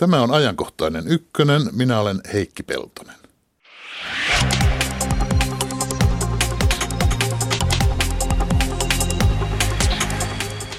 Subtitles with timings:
[0.00, 1.62] Tämä on ajankohtainen ykkönen.
[1.72, 3.14] Minä olen Heikki Peltonen.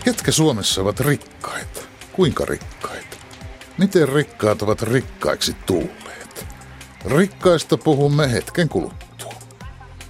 [0.04, 1.82] Ketkä Suomessa ovat rikkaita?
[2.12, 3.18] Kuinka rikkaita?
[3.78, 6.46] Miten rikkaat ovat rikkaiksi tulleet?
[7.06, 9.34] Rikkaista puhumme hetken kuluttua.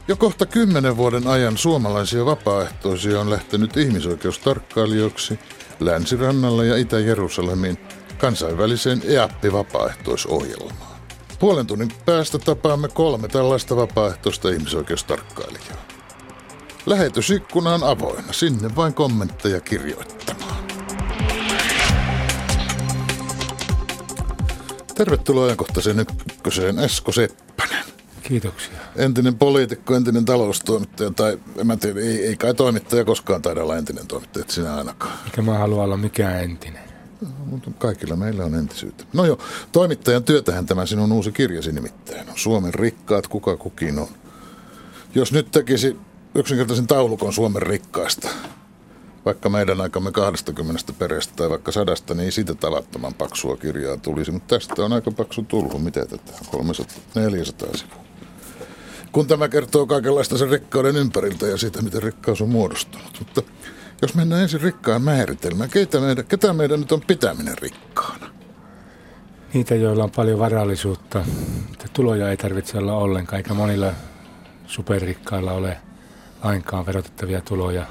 [0.08, 5.40] Jo kohta kymmenen vuoden ajan suomalaisia vapaaehtoisia on lähtenyt ihmisoikeustarkkailijoiksi
[5.80, 7.78] Länsirannalla ja Itä-Jerusalemin
[8.22, 10.92] kansainväliseen EAPPI-vapaaehtoisohjelmaan.
[11.40, 15.78] Puolen tunnin päästä tapaamme kolme tällaista vapaaehtoista ihmisoikeustarkkailijaa.
[16.86, 20.66] Lähetysikkuna on avoinna, sinne vain kommentteja kirjoittamaan.
[24.96, 27.86] Tervetuloa ajankohtaiseen ykköseen Esko Seppänen.
[28.24, 28.78] Kiitoksia.
[28.96, 33.78] Entinen poliitikko, entinen taloustoimittaja, tai en mä tiedä, ei, ei kai toimittaja koskaan taida olla
[33.78, 35.14] entinen toimittaja, että sinä ainakaan.
[35.26, 36.91] Mikä mä haluan olla mikään entinen.
[37.46, 39.04] Mutta kaikilla meillä on entisyyttä.
[39.14, 39.38] No joo,
[39.72, 42.36] toimittajan työtähän tämä sinun uusi kirjasi nimittäin on.
[42.36, 44.08] Suomen rikkaat, kuka kukin on.
[45.16, 45.98] Jos nyt tekisi
[46.36, 48.30] yksinkertaisen taulukon Suomen rikkaista,
[49.26, 54.32] vaikka meidän aikamme 20 perheestä tai vaikka sadasta, niin siitä tavattoman paksua kirjaa tulisi.
[54.32, 55.80] Mutta tästä on aika paksu tulhu.
[55.80, 56.48] Mitä tätä on?
[56.52, 58.04] 300, 400 sivua.
[59.12, 63.20] Kun tämä kertoo kaikenlaista sen rikkauden ympäriltä ja siitä, miten rikkaus on muodostunut.
[63.20, 63.42] Mutta
[64.02, 68.28] jos mennään ensin rikkaan määritelmään, ketä meidän, ketä meidän nyt on pitäminen rikkaana?
[69.54, 71.26] Niitä, joilla on paljon varallisuutta.
[71.94, 73.94] Tuloja ei tarvitse olla ollenkaan, eikä monilla
[74.68, 75.78] superrikkailla ole
[76.44, 77.86] lainkaan verotettavia tuloja.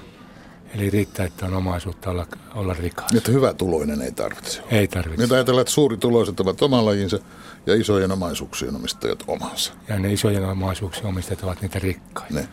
[0.74, 3.14] Eli riittää, että on omaisuutta olla, olla rikas.
[3.14, 4.62] Että hyvä tuloinen ei tarvitse.
[4.70, 5.22] Ei tarvitse.
[5.22, 7.18] Nyt ajatellaan, että suurituloiset ovat oman lajinsa
[7.66, 9.72] ja isojen omaisuuksien omistajat omansa.
[9.88, 12.34] Ja ne isojen omaisuuksien omistajat ovat niitä rikkaita.
[12.34, 12.48] Ne.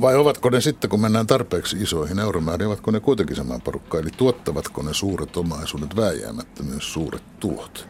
[0.00, 4.02] Vai ovatko ne sitten, kun mennään tarpeeksi isoihin euromääriin, ovatko ne kuitenkin samaan porukkaan?
[4.02, 7.88] Eli tuottavatko ne suuret omaisuudet vääjäämättä myös suuret tulot?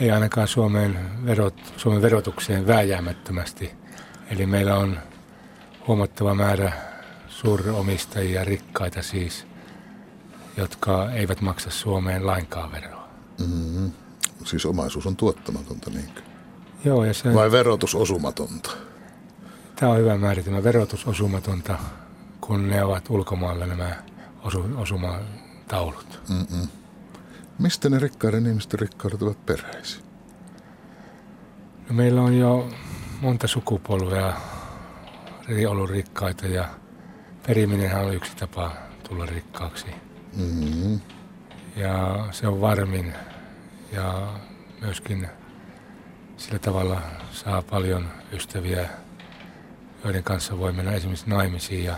[0.00, 3.72] Ei ainakaan Suomen, verot, Suomen verotukseen vääjäämättömästi.
[4.30, 4.98] Eli meillä on
[5.86, 6.91] huomattava määrä
[7.42, 9.46] suuromistajia, rikkaita siis,
[10.56, 13.08] jotka eivät maksa Suomeen lainkaan veroa.
[13.38, 13.92] Mm-hmm.
[14.44, 16.20] Siis omaisuus on tuottamatonta, niinkö?
[16.84, 18.70] Joo, ja se, Vai verotus osumatonta?
[19.76, 21.78] tämä on hyvä määritelmä, verotus osumatonta,
[22.40, 23.96] kun ne ovat ulkomailla nämä
[24.42, 26.20] osu, osumataulut.
[26.28, 26.68] Mm-mm.
[27.58, 30.02] Mistä ne rikkaiden ihmisten rikkaudet ovat peräisin?
[31.88, 32.68] No, meillä on jo
[33.20, 34.32] monta sukupolvea
[35.68, 36.68] ollut rikkaita ja
[37.46, 38.72] periminenhän on yksi tapa
[39.08, 39.86] tulla rikkaaksi.
[40.36, 41.00] Mm-hmm.
[41.76, 43.14] Ja se on varmin
[43.92, 44.28] ja
[44.80, 45.28] myöskin
[46.36, 47.00] sillä tavalla
[47.32, 48.88] saa paljon ystäviä,
[50.04, 51.96] joiden kanssa voi mennä esimerkiksi naimisiin ja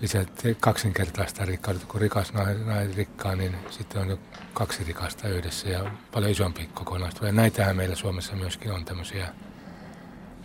[0.00, 1.86] lisätä kaksinkertaista rikkautta.
[1.86, 4.18] Kun rikas nainen rikkaa, niin sitten on jo
[4.54, 7.22] kaksi rikasta yhdessä ja paljon isompi kokonaisuus.
[7.22, 9.28] Ja näitähän meillä Suomessa myöskin on tämmöisiä,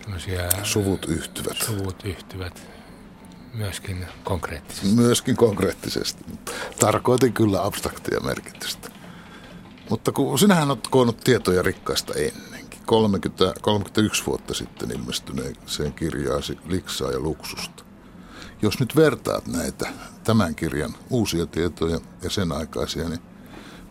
[0.02, 1.58] tämmöisiä Suvut yhtyvät.
[1.58, 2.77] suvut yhtyvät
[3.58, 4.96] myöskin konkreettisesti.
[4.96, 6.26] Myöskin konkreettisesti.
[6.80, 8.90] Tarkoitin kyllä abstraktia merkitystä.
[9.90, 12.80] Mutta kun sinähän olet koonnut tietoja rikkaista ennenkin.
[12.86, 17.84] 30, 31 vuotta sitten ilmestyneeseen kirjaasi Liksaa ja luksusta.
[18.62, 19.90] Jos nyt vertaat näitä
[20.24, 23.20] tämän kirjan uusia tietoja ja sen aikaisia, niin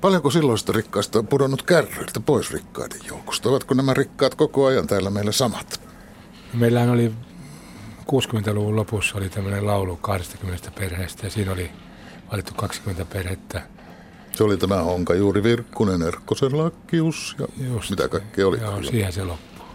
[0.00, 3.48] paljonko silloista rikkaista on pudonnut kärryiltä pois rikkaiden joukosta?
[3.48, 5.81] Ovatko nämä rikkaat koko ajan täällä meillä samat?
[6.54, 7.12] Meillähän oli
[8.12, 11.71] 60-luvun lopussa oli tämmöinen laulu 20 perheestä ja siinä oli
[12.31, 13.62] valittu 20 perhettä.
[14.33, 17.91] Se oli tämä Honka Juuri Virkkunen, Erkkosen lakkius ja Just.
[17.91, 18.61] mitä kaikkea oli.
[18.61, 19.66] Joo, siihen se loppui.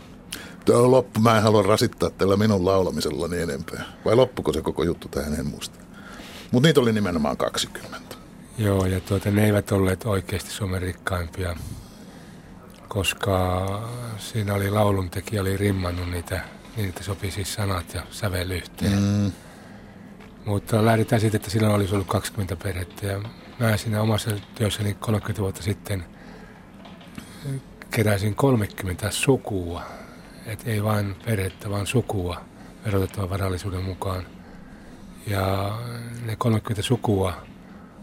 [0.66, 1.20] Tämä loppu.
[1.20, 3.84] Mä en halua rasittaa tällä minun laulamisellani enempää.
[4.06, 5.80] Vai loppuko se koko juttu tähän, en muista.
[6.52, 8.16] Mutta niitä oli nimenomaan 20.
[8.58, 11.56] Joo, ja tuota, ne eivät olleet oikeasti Suomen rikkaimpia,
[12.88, 13.66] koska
[14.18, 16.41] siinä oli lauluntekijä, oli rimmannut niitä,
[16.76, 19.00] niin että sopi siis sanat ja sävel yhteen.
[19.02, 19.32] Mm.
[20.46, 23.08] Mutta lähdetään siitä, että silloin olisi ollut 20 perhettä.
[23.08, 23.22] Ja
[23.59, 26.06] mä siinä omassa työssäni 30 vuotta sitten
[27.92, 29.84] keräsin 30 sukua.
[30.46, 32.41] Et ei vain perhettä, vaan sukua
[32.85, 34.26] verotettavan varallisuuden mukaan.
[35.28, 35.78] Ja
[36.26, 37.34] ne 30 sukua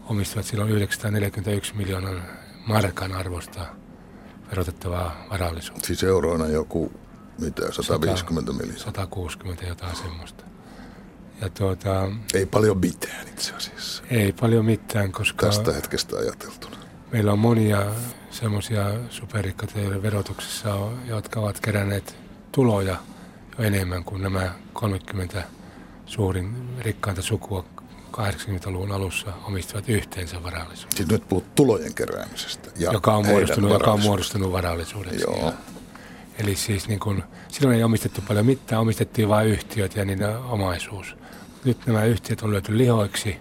[0.05, 2.23] omistavat silloin 941 miljoonan
[2.65, 3.65] markan arvosta
[4.49, 5.87] verotettavaa varallisuutta.
[5.87, 6.91] Siis euroina joku,
[7.39, 8.83] mitä, 150 miljoonaa.
[8.85, 10.43] 160 jotain semmoista.
[11.41, 14.03] Ja tuota, Ei paljon mitään itse asiassa.
[14.09, 16.75] ei paljon mitään, koska Tästä hetkestä ajateltuna.
[17.11, 17.85] meillä on monia
[18.31, 22.15] semmoisia superrikkaita, joiden verotuksessa on, jotka ovat keränneet
[22.51, 22.95] tuloja
[23.57, 25.43] jo enemmän kuin nämä 30
[26.05, 27.65] suurin rikkainta sukua
[28.11, 30.97] 80-luvun alussa omistivat yhteensä varallisuuden.
[30.97, 32.69] Siis nyt puhut tulojen keräämisestä.
[32.79, 35.21] Ja joka, on muodostunut, joka on muodostunut varallisuudeksi.
[35.21, 35.53] Joo.
[36.39, 41.15] Eli siis niin kun, silloin ei omistettu paljon mitään, omistettiin vain yhtiöt ja niiden omaisuus.
[41.65, 43.37] Nyt nämä yhtiöt on löyty lihoiksi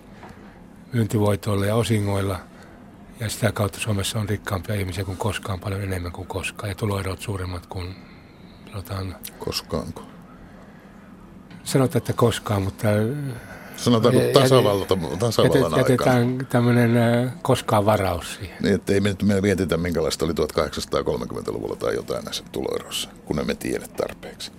[0.93, 2.41] myyntivoitoilla ja osingoilla.
[3.21, 6.69] Ja sitä kautta Suomessa on rikkaampia ihmisiä kuin koskaan, paljon enemmän kuin koskaan.
[6.69, 7.95] Ja tuloerot suuremmat kuin
[8.71, 9.17] sanotaan...
[9.39, 10.03] Koskaanko?
[11.65, 12.89] Sanotaan, että koskaan, mutta
[13.79, 16.93] Sanotaanko tasavalta, tasavallan Jätetään tämmöinen
[17.43, 18.57] koskaan varaus siihen.
[18.63, 23.55] Niin, että ei me nyt mietitä, minkälaista oli 1830-luvulla tai jotain näissä tuloeroissa, kun emme
[23.55, 24.53] tiedä tarpeeksi.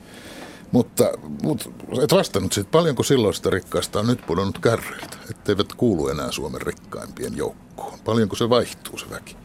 [0.71, 1.11] Mutta,
[1.43, 1.69] mutta
[2.03, 7.37] et vastannut siitä, paljonko silloista rikkaista on nyt pudonnut kärryiltä, etteivät kuulu enää Suomen rikkaimpien
[7.37, 7.99] joukkoon.
[8.05, 9.37] Paljonko se vaihtuu se väki?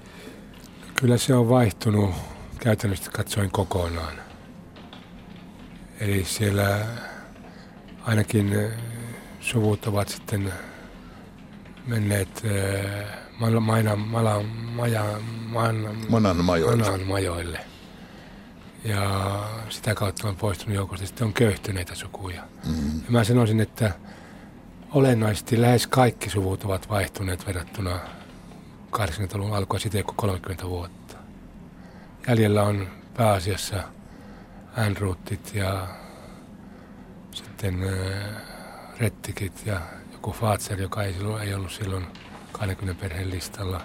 [0.95, 2.11] Kyllä se on vaihtunut
[2.61, 4.15] käytännössä katsoen kokonaan.
[6.01, 6.81] Eli siellä
[8.03, 8.73] ainakin
[9.45, 10.53] suvut ovat sitten
[11.87, 14.47] menneet äh, maina, maja, man,
[16.09, 16.85] manan, majoille.
[16.85, 17.61] manan majoille.
[18.85, 21.07] Ja sitä kautta on poistunut joukosta.
[21.07, 22.43] Sitten on köyhtyneitä sukuja.
[22.67, 22.97] Mm.
[22.97, 23.93] Ja mä sanoisin, että
[24.91, 27.99] olennaisesti lähes kaikki suvut ovat vaihtuneet verrattuna
[28.97, 31.17] 80-luvun alkua sitten kuin 30 vuotta.
[32.29, 33.83] Jäljellä on pääasiassa
[34.77, 35.87] Andrewtit ja
[37.33, 38.54] sitten äh,
[39.01, 39.81] Rettikit ja
[40.13, 42.07] joku Fazer, joka ei, silloin, ei ollut silloin
[42.53, 43.81] 20 perheen listalla.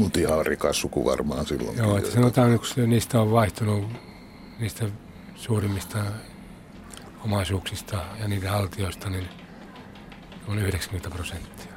[0.00, 1.78] Mutta ihan rikas suku varmaan silloin.
[1.78, 3.84] Joo, että sanotaan että niistä on vaihtunut
[4.58, 4.84] niistä
[5.34, 5.98] suurimmista
[7.24, 9.28] omaisuuksista ja niiden haltijoista, niin
[10.48, 11.72] on 90 prosenttia.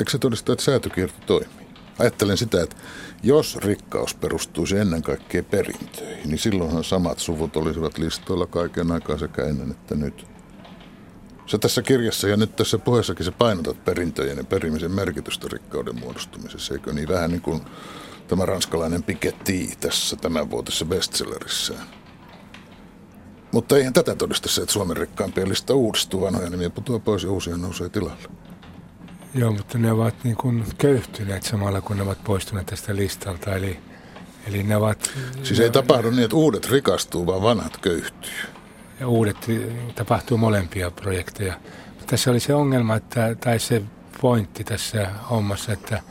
[0.00, 1.66] Eikö se todista, että säätykierto toimii?
[1.98, 2.76] Ajattelen sitä, että
[3.22, 9.44] jos rikkaus perustuisi ennen kaikkea perintöihin, niin silloinhan samat suvut olisivat listoilla kaiken aikaa sekä
[9.44, 10.35] ennen että nyt.
[11.46, 16.74] Se tässä kirjassa ja nyt tässä puheessakin se painotat perintöjen ja perimisen merkitystä rikkauden muodostumisessa,
[16.74, 17.60] eikö niin vähän niin kuin
[18.28, 21.86] tämä ranskalainen Piketty tässä tämänvuotisessa bestsellerissään.
[23.52, 27.30] Mutta eihän tätä todista se, että Suomen rikkaimpien lista uudistuu, vanhoja nimiä putoaa pois ja
[27.30, 28.28] uusia nousee tilalle.
[29.34, 33.54] Joo, mutta ne ovat niin kuin köyhtyneet samalla, kun ne ovat poistuneet tästä listalta.
[33.54, 33.78] Eli,
[34.46, 35.10] eli ne ovat...
[35.42, 38.55] Siis ei tapahdu niin, että uudet rikastuu, vaan vanhat köyhtyy
[39.00, 39.36] ja uudet,
[39.94, 41.54] tapahtuu molempia projekteja.
[42.06, 43.82] Tässä oli se ongelma, että, tai se
[44.20, 46.02] pointti tässä hommassa, että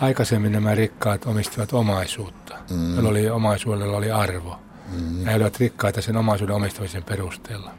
[0.00, 2.96] aikaisemmin nämä rikkaat omistivat omaisuutta, mm.
[2.96, 4.58] jolla oli omaisuudella oli arvo.
[4.92, 5.24] Mm.
[5.24, 7.70] Nämä olivat rikkaita sen omaisuuden omistamisen perusteella.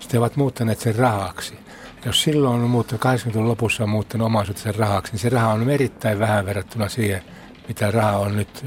[0.00, 1.58] Sitten he ovat muuttaneet sen rahaksi.
[2.04, 5.70] Jos silloin on muuttanut, 80-luvun lopussa on muuttanut omaisuutta sen rahaksi, niin se raha on
[5.70, 7.22] erittäin vähän verrattuna siihen,
[7.68, 8.66] mitä raha on nyt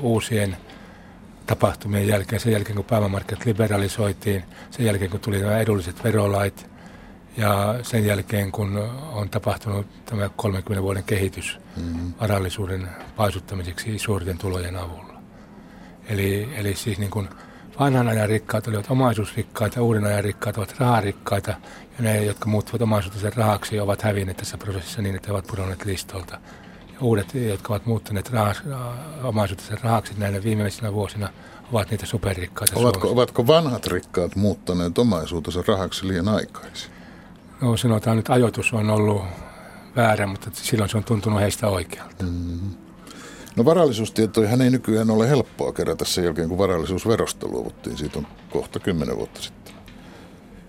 [0.00, 0.56] uusien
[1.46, 6.70] tapahtumien jälkeen, sen jälkeen kun pääomamarkkinat liberalisoitiin, sen jälkeen kun tuli nämä edulliset verolait
[7.36, 12.14] ja sen jälkeen kun on tapahtunut tämä 30 vuoden kehitys mm-hmm.
[12.20, 15.14] varallisuuden paisuttamiseksi suurten tulojen avulla.
[16.08, 17.28] Eli, eli siis niin kuin
[17.80, 21.50] vanhan ajan rikkaat olivat omaisuusrikkaita, uuden ajan rikkaat ovat raharikkaita
[21.98, 25.84] ja ne, jotka muuttuvat omaisuutensa rahaksi, ovat hävinneet tässä prosessissa niin, että he ovat pudonneet
[25.84, 26.38] listolta
[27.04, 28.62] uudet, jotka ovat muuttaneet rahas,
[29.22, 31.28] omaisuutensa rahaksi näinä viimeisinä vuosina,
[31.72, 36.90] ovat niitä superrikkaita ovatko, ovatko vanhat rikkaat muuttaneet omaisuutensa rahaksi liian aikaisin?
[37.60, 39.22] No sanotaan nyt ajoitus on ollut
[39.96, 42.24] väärä, mutta silloin se on tuntunut heistä oikealta.
[42.24, 42.70] Mm-hmm.
[43.56, 47.96] No varallisuustietoihan ei nykyään ole helppoa kerätä sen jälkeen, kun varallisuusverosta luovuttiin.
[47.96, 49.74] Siitä on kohta kymmenen vuotta sitten.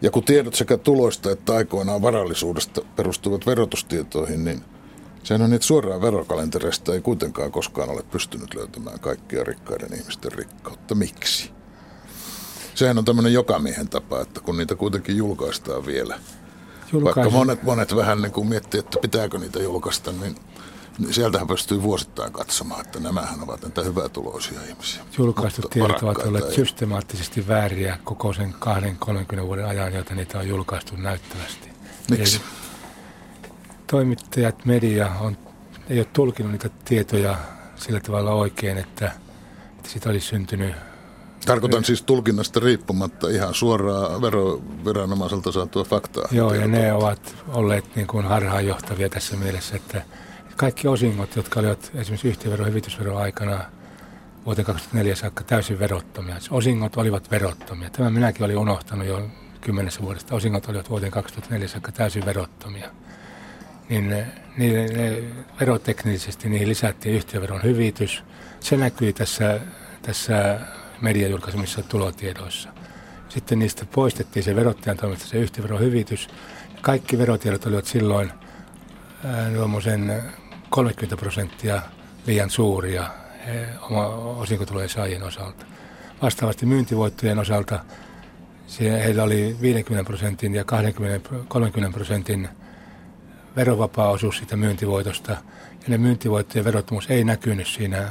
[0.01, 4.61] Ja kun tiedot sekä tuloista että aikoinaan varallisuudesta perustuvat verotustietoihin, niin–
[5.25, 10.95] Sehän on niitä suoraan verokalentereista ei kuitenkaan koskaan ole pystynyt löytämään kaikkia rikkaiden ihmisten rikkautta.
[10.95, 11.51] Miksi?
[12.75, 16.19] Sehän on tämmöinen jokamiehen tapa, että kun niitä kuitenkin julkaistaan vielä,
[16.91, 17.03] Julkaisin.
[17.03, 20.35] vaikka monet, monet vähän niin kuin miettii, että pitääkö niitä julkaista, niin
[21.11, 25.03] sieltähän pystyy vuosittain katsomaan, että nämähän ovat näitä hyvätuloisia ihmisiä.
[25.17, 28.55] Julkaistut tiedot ovat olleet systemaattisesti vääriä koko sen
[29.35, 31.69] 20-30 vuoden ajan, joita niitä on julkaistu näyttävästi.
[32.09, 32.35] Miksi?
[32.35, 32.64] Eli
[33.87, 35.37] toimittajat, media on,
[35.89, 37.37] ei ole tulkinut niitä tietoja
[37.75, 39.11] sillä tavalla oikein, että,
[39.77, 40.75] että siitä olisi syntynyt
[41.45, 46.27] Tarkoitan siis tulkinnasta riippumatta ihan suoraan veroviranomaiselta saatua faktaa.
[46.31, 50.01] Joo, ja ne ovat olleet niin kuin harhaanjohtavia tässä mielessä, että
[50.55, 53.59] kaikki osingot, jotka olivat esimerkiksi yhtiövero- hyvitysvero aikana
[54.45, 56.35] vuoteen 2004 saakka täysin verottomia.
[56.49, 57.89] Osingot olivat verottomia.
[57.89, 59.27] Tämä minäkin olin unohtanut jo
[59.61, 60.35] kymmenessä vuodesta.
[60.35, 62.89] Osingot olivat vuoteen 2004 saakka täysin verottomia
[63.89, 64.27] niin ne,
[64.57, 65.23] ne, ne
[65.59, 68.23] veroteknisesti niihin lisättiin yhtiöveron hyvitys.
[68.59, 69.59] Se näkyi tässä,
[70.01, 70.59] tässä
[71.01, 72.69] mediajulkaisemissa tulotiedoissa.
[73.29, 76.27] Sitten niistä poistettiin se verottajan toimesta se yhtiöveron hyvitys.
[76.81, 78.31] kaikki verotiedot olivat silloin
[79.83, 80.23] sen
[80.69, 81.81] 30 prosenttia
[82.27, 83.09] liian suuria
[83.81, 85.65] oma osinkotulojen saajien osalta.
[86.21, 87.79] Vastaavasti myyntivoittojen osalta
[88.79, 92.49] heillä oli 50 prosentin ja 20, 30 prosentin
[93.55, 95.31] verovapaa osuus siitä myyntivoitosta.
[95.31, 98.07] Ja ne myyntivoittojen verottomuus ei näkynyt siinä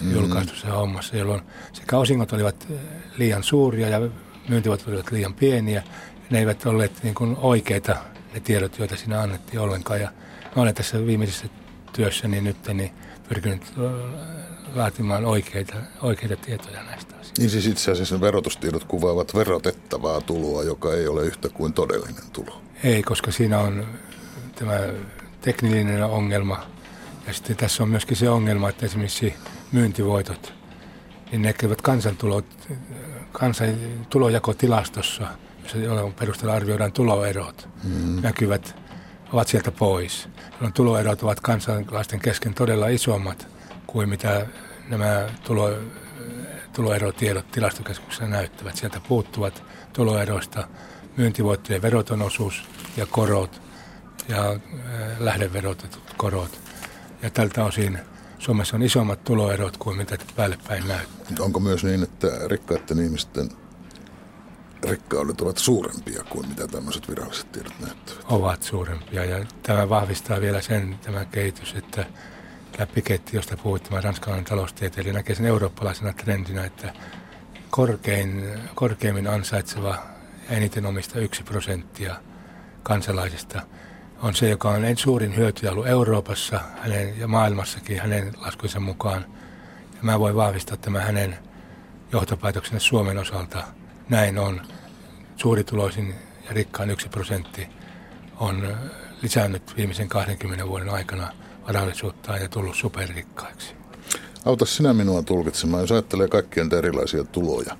[0.00, 0.12] mm.
[0.12, 2.68] julkaistussa hommassa, jolloin sekä osingot olivat
[3.16, 4.00] liian suuria ja
[4.48, 5.82] myyntivoitot olivat liian pieniä.
[6.30, 7.96] Ne eivät olleet niin kuin oikeita
[8.34, 10.00] ne tiedot, joita siinä annettiin ollenkaan.
[10.00, 10.08] Ja
[10.56, 11.46] mä olen tässä viimeisessä
[11.92, 12.90] työssä niin nyt niin
[13.28, 13.62] pyrkinyt
[14.74, 17.40] laatimaan oikeita, oikeita tietoja näistä asioista.
[17.40, 22.62] Niin siis itse asiassa verotustiedot kuvaavat verotettavaa tuloa, joka ei ole yhtä kuin todellinen tulo.
[22.84, 23.86] Ei, koska siinä on
[24.62, 24.78] tämä
[25.40, 26.66] teknillinen ongelma.
[27.26, 29.34] Ja sitten tässä on myöskin se ongelma, että esimerkiksi
[29.72, 30.54] myyntivoitot,
[31.30, 32.44] niin näkyvät kansantulot,
[33.32, 33.68] kansan
[34.10, 35.28] tulojakotilastossa,
[35.74, 38.22] jolla perusteella arvioidaan tuloerot, mm.
[38.22, 38.76] näkyvät,
[39.32, 40.28] ovat sieltä pois.
[40.52, 43.48] Jolloin tuloerot ovat kansalaisten kesken todella isommat
[43.86, 44.46] kuin mitä
[44.88, 45.70] nämä tulo,
[46.72, 48.76] tuloerotiedot tilastokeskuksessa näyttävät.
[48.76, 50.68] Sieltä puuttuvat tuloeroista
[51.16, 52.64] myyntivoittojen veroton osuus
[52.96, 53.71] ja korot
[54.28, 54.60] ja äh,
[55.18, 56.60] lähdeverotetut korot.
[57.22, 57.98] Ja tältä osin
[58.38, 61.36] Suomessa on isommat tuloerot kuin mitä päälle päin näyttää.
[61.40, 63.48] Onko myös niin, että rikkaiden ihmisten
[64.88, 68.24] rikkaudet ovat suurempia kuin mitä tämmöiset viralliset tiedot näyttävät?
[68.24, 72.06] Ovat suurempia ja tämä vahvistaa vielä sen tämä kehitys, että
[72.72, 76.92] tämä Piketty, josta puhuit, tämä ranskalainen taloustieteilijä, näkee sen eurooppalaisena trendinä, että
[77.70, 79.98] korkein, korkeimmin ansaitseva
[80.50, 82.16] ja eniten omista yksi prosenttia
[82.82, 83.62] kansalaisista
[84.22, 89.26] on se, joka on suurin hyötyjä ollut Euroopassa hänen, ja maailmassakin hänen laskuinsa mukaan.
[89.92, 91.38] Ja mä voin vahvistaa tämän hänen
[92.12, 93.64] johtopäätöksenä Suomen osalta.
[94.08, 94.60] Näin on.
[95.36, 96.14] Suurituloisin
[96.48, 97.68] ja rikkaan yksi prosentti
[98.40, 98.76] on
[99.22, 101.32] lisännyt viimeisen 20 vuoden aikana
[101.66, 103.74] varallisuuttaan ja tullut superrikkaiksi.
[104.44, 107.76] Auta sinä minua tulkitsemaan, jos ajattelee kaikkien erilaisia tuloja,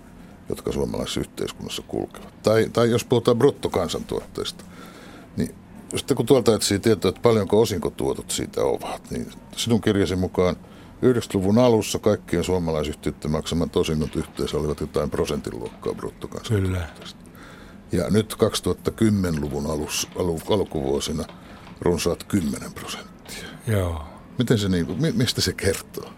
[0.49, 2.43] jotka suomalaisessa yhteiskunnassa kulkevat.
[2.43, 4.65] Tai, tai jos puhutaan bruttokansantuotteesta,
[5.37, 5.55] niin
[5.97, 10.57] sitten kun tuolta etsii tietoa, että paljonko osinkotuotot siitä ovat, niin sinun kirjasi mukaan
[11.03, 17.23] 90-luvun alussa kaikkien suomalaisyhtiöiden maksamat osinnot yhteensä olivat jotain prosentin luokkaa bruttokansantuotteesta.
[17.93, 21.25] Ja nyt 2010-luvun alus, alu, alkuvuosina
[21.81, 23.49] runsaat 10 prosenttia.
[23.67, 24.05] Joo.
[24.39, 26.11] Miten se niin, mistä se kertoo?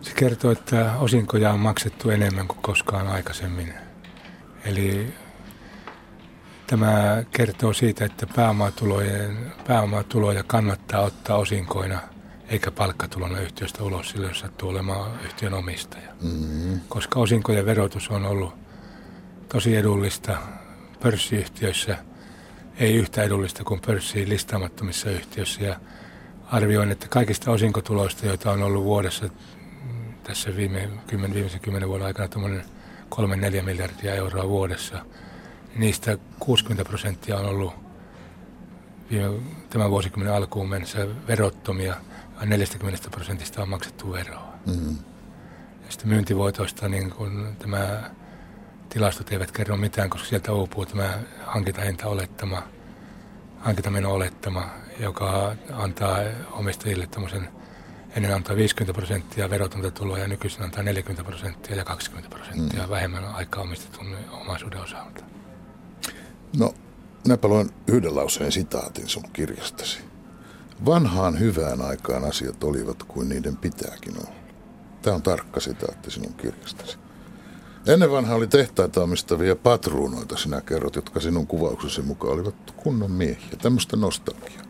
[0.00, 3.74] Se kertoo, että osinkoja on maksettu enemmän kuin koskaan aikaisemmin.
[4.64, 5.14] Eli
[6.72, 12.00] Tämä kertoo siitä, että pääomatulojen, pääomatuloja kannattaa ottaa osinkoina
[12.48, 16.08] eikä palkkatulona yhtiöstä ulos sillä, jos sattuu olemaan yhtiön omistaja.
[16.22, 16.80] Mm-hmm.
[16.88, 18.54] Koska osinkojen verotus on ollut
[19.48, 20.38] tosi edullista
[21.00, 21.98] pörssiyhtiöissä,
[22.78, 25.64] ei yhtä edullista kuin pörssiin listaamattomissa yhtiöissä.
[25.64, 25.76] Ja
[26.50, 29.28] arvioin, että kaikista osinkotuloista, joita on ollut vuodessa
[30.24, 32.28] tässä viime, kymmen, viimeisen kymmenen vuoden aikana,
[33.58, 35.04] 3-4 miljardia euroa vuodessa–
[35.76, 37.74] niistä 60 prosenttia on ollut
[39.10, 41.94] viime, tämän vuosikymmenen alkuun mennessä verottomia,
[42.40, 44.52] ja 40 prosentista on maksettu veroa.
[44.66, 44.96] Mm-hmm.
[45.84, 48.10] Ja sitten myyntivoitoista niin kun tämä
[48.88, 52.62] tilastot eivät kerro mitään, koska sieltä uupuu tämä hankintahinta-olettama,
[53.58, 56.18] hankintameno-olettama, joka antaa
[56.50, 57.48] omistajille tämmöisen
[58.16, 62.90] ennen antaa 50 prosenttia verotonta tuloa ja nykyisin antaa 40 prosenttia ja 20 prosenttia mm.
[62.90, 65.24] vähemmän aikaa omistetun omaisuuden osalta.
[66.58, 66.74] No,
[67.24, 69.98] minäpä luen yhden lauseen sitaatin sun kirjastasi.
[70.86, 74.34] Vanhaan hyvään aikaan asiat olivat kuin niiden pitääkin olla.
[75.02, 76.98] Tämä on tarkka sitaatti sinun kirjastasi.
[77.86, 83.56] Ennen vanha oli tehtaita omistavia patruunoita, sinä kerrot, jotka sinun kuvauksesi mukaan olivat kunnon miehiä.
[83.62, 84.62] Tämmöistä nostalgiaa.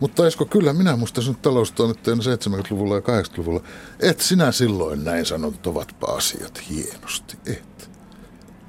[0.00, 3.60] Mutta Esko, kyllä minä muistan sinut taloustoimittajana 70-luvulla ja 80-luvulla.
[4.00, 7.38] Et sinä silloin näin sanonut, ovatpa asiat hienosti.
[7.46, 7.90] Et.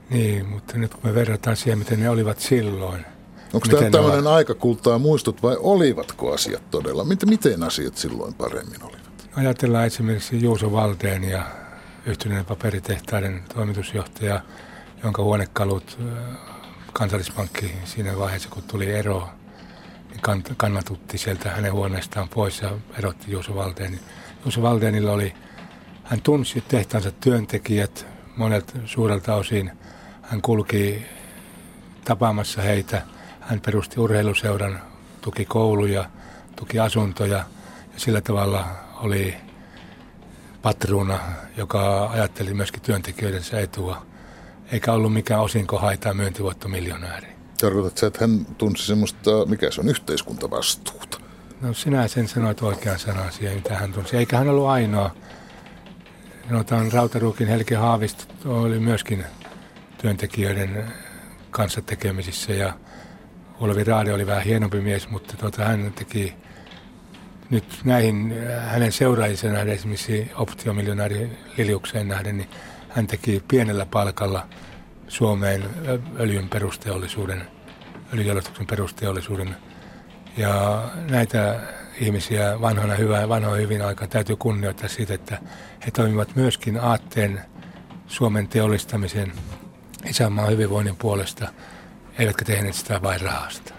[0.10, 3.06] Niin, mutta nyt kun me verrataan siihen, miten ne olivat silloin.
[3.54, 4.36] Onko tämä tämmöinen ovat...
[4.36, 7.04] aikakultaa muistut vai olivatko asiat todella?
[7.04, 9.30] Miten, miten asiat silloin paremmin olivat?
[9.36, 11.46] Ajatellaan esimerkiksi Juuso Valteen ja
[12.06, 14.42] yhtyneen paperitehtaiden toimitusjohtaja,
[15.04, 16.00] jonka huonekalut
[16.94, 19.30] kansallispankki siinä vaiheessa, kun tuli ero,
[20.10, 24.00] niin kannatutti sieltä hänen huoneestaan pois ja erotti Juuso Valteen.
[24.46, 25.34] Juuso Valteenilla oli,
[26.04, 29.72] hän tunsi tehtaansa työntekijät monet suurelta osin–
[30.28, 31.06] hän kulki
[32.06, 33.02] tapaamassa heitä.
[33.40, 34.82] Hän perusti urheiluseuran,
[35.22, 36.10] tuki kouluja,
[36.56, 37.38] tuki asuntoja
[37.94, 38.66] ja sillä tavalla
[38.96, 39.38] oli
[40.62, 41.20] patruuna,
[41.58, 44.06] joka ajatteli myöskin työntekijöidensä etua,
[44.72, 47.28] eikä ollut mikään osinko haitaa myyntivoittomiljonääri.
[47.62, 51.20] Tarkoitat sä, että hän tunsi semmoista, mikä se on, yhteiskuntavastuuta?
[51.62, 54.18] No sinä sen sanoit oikean sanan siihen, mitä hän tunsi.
[54.18, 55.16] Eikä hän ollut ainoa.
[56.48, 59.26] Sanotaan Rautaruukin Helke Haavisto oli myöskin
[59.98, 60.94] työntekijöiden
[61.52, 62.74] kanssa tekemisissä ja
[63.60, 66.34] Olavi Raade oli vähän hienompi mies, mutta tuota, hän teki
[67.50, 72.50] nyt näihin hänen seuraajisen nähden, esimerkiksi optiomiljonääri Liliukseen nähden, niin
[72.90, 74.48] hän teki pienellä palkalla
[75.08, 75.64] Suomeen
[76.20, 77.48] öljyn perusteollisuuden,
[78.14, 79.56] öljyjalostuksen perusteollisuuden.
[80.38, 81.60] Ja näitä
[82.00, 85.38] ihmisiä vanhana hyvää, vanhoja hyvin aika täytyy kunnioittaa siitä, että
[85.86, 87.42] he toimivat myöskin aatteen
[88.08, 89.32] Suomen teollistamisen
[90.10, 91.48] isänmaan hyvinvoinnin puolesta,
[92.20, 93.74] eivätkä tehneet sitä vain rahasta.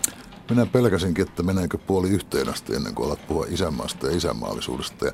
[0.51, 5.07] Minä pelkäsinkin, että meneekö puoli yhteen asti ennen kuin alat puhua isänmaasta ja isänmaallisuudesta.
[5.07, 5.13] Ja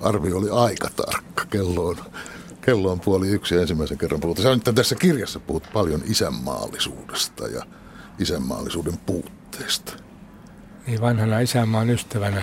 [0.00, 1.44] arvio oli aika tarkka.
[1.44, 1.96] Kello on,
[2.60, 4.42] kello on puoli yksi ensimmäisen kerran puhuttu.
[4.42, 7.64] Sä nyt tässä kirjassa puhut paljon isänmaallisuudesta ja
[8.18, 9.92] isänmaallisuuden puutteesta.
[10.86, 12.42] Niin vanhana isänmaan ystävänä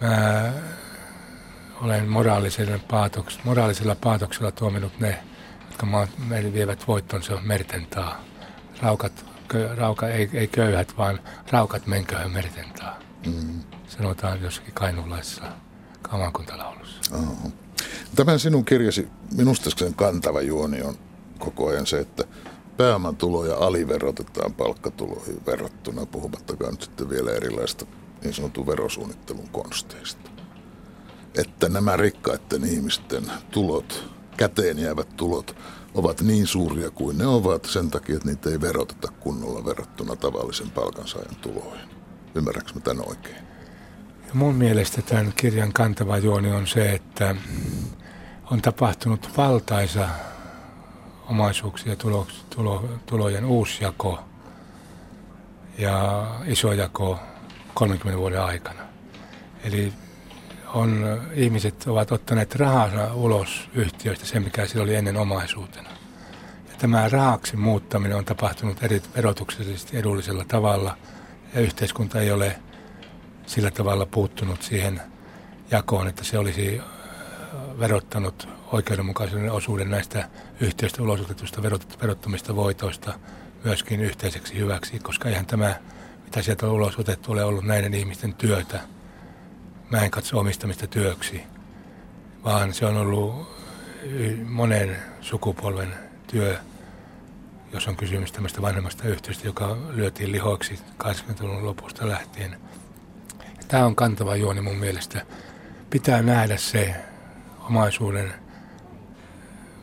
[0.00, 0.52] mä
[1.80, 5.24] olen moraalisella, paatoks, moraalisella paatoksella tuominut ne,
[5.82, 8.24] jotka meille vievät voittonsa mertentaa.
[8.82, 12.98] Raukat, kö, rauka, ei, ei köyhät, vaan raukat menköhön mertentaa.
[13.26, 13.60] Mm.
[13.88, 15.42] Sanotaan jossakin kainulaisessa
[16.02, 17.14] kamankuntalaulussa.
[18.14, 20.94] Tämän sinun kirjasi, minusta sen kantava juoni on
[21.38, 22.24] koko ajan se, että
[22.76, 27.86] pääomatuloja aliverotetaan palkkatuloihin verrattuna, puhumattakaan nyt sitten vielä erilaista
[28.22, 30.30] niin sanotun verosuunnittelun konsteista.
[31.34, 35.56] Että nämä rikkaiden ihmisten tulot, käteen jäävät tulot,
[35.94, 40.70] ovat niin suuria kuin ne ovat sen takia, että niitä ei veroteta kunnolla verrattuna tavallisen
[40.70, 41.88] palkansaajan tuloihin.
[42.34, 43.46] Ymmärrätkö mä tämän oikein?
[44.28, 47.36] Ja mun mielestä tämän kirjan kantava juoni on se, että
[48.50, 50.08] on tapahtunut valtaisa
[51.28, 54.18] omaisuuksia ja tulo, tulo, tulojen uusjako
[55.78, 57.18] ja isojako
[57.74, 58.80] 30 vuoden aikana.
[59.64, 59.92] Eli
[60.74, 65.88] on, ihmiset ovat ottaneet rahansa ulos yhtiöistä, sen mikä sillä oli ennen omaisuutena.
[66.68, 70.96] Ja tämä rahaksi muuttaminen on tapahtunut eri verotuksellisesti edullisella tavalla
[71.54, 72.58] ja yhteiskunta ei ole
[73.46, 75.02] sillä tavalla puuttunut siihen
[75.70, 76.80] jakoon, että se olisi
[77.78, 80.28] verottanut oikeudenmukaisen osuuden näistä
[80.60, 81.62] yhtiöistä ulosotetusta
[82.02, 83.18] verottomista voitoista
[83.64, 85.74] myöskin yhteiseksi hyväksi, koska eihän tämä,
[86.24, 88.95] mitä sieltä on ulos otettu, ole ollut näiden ihmisten työtä.
[89.90, 91.42] Mä en katso omistamista työksi,
[92.44, 93.56] vaan se on ollut
[94.44, 95.94] monen sukupolven
[96.26, 96.58] työ,
[97.72, 102.60] jos on kysymys tämmöistä vanhemmasta yhtiöstä, joka lyötiin lihoiksi 80-luvun lopusta lähtien.
[103.68, 105.26] Tämä on kantava juoni mun mielestä.
[105.90, 106.94] Pitää nähdä se
[107.60, 108.34] omaisuuden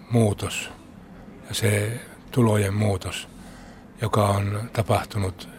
[0.09, 0.69] muutos
[1.49, 1.99] ja se
[2.31, 3.27] tulojen muutos,
[4.01, 5.49] joka on tapahtunut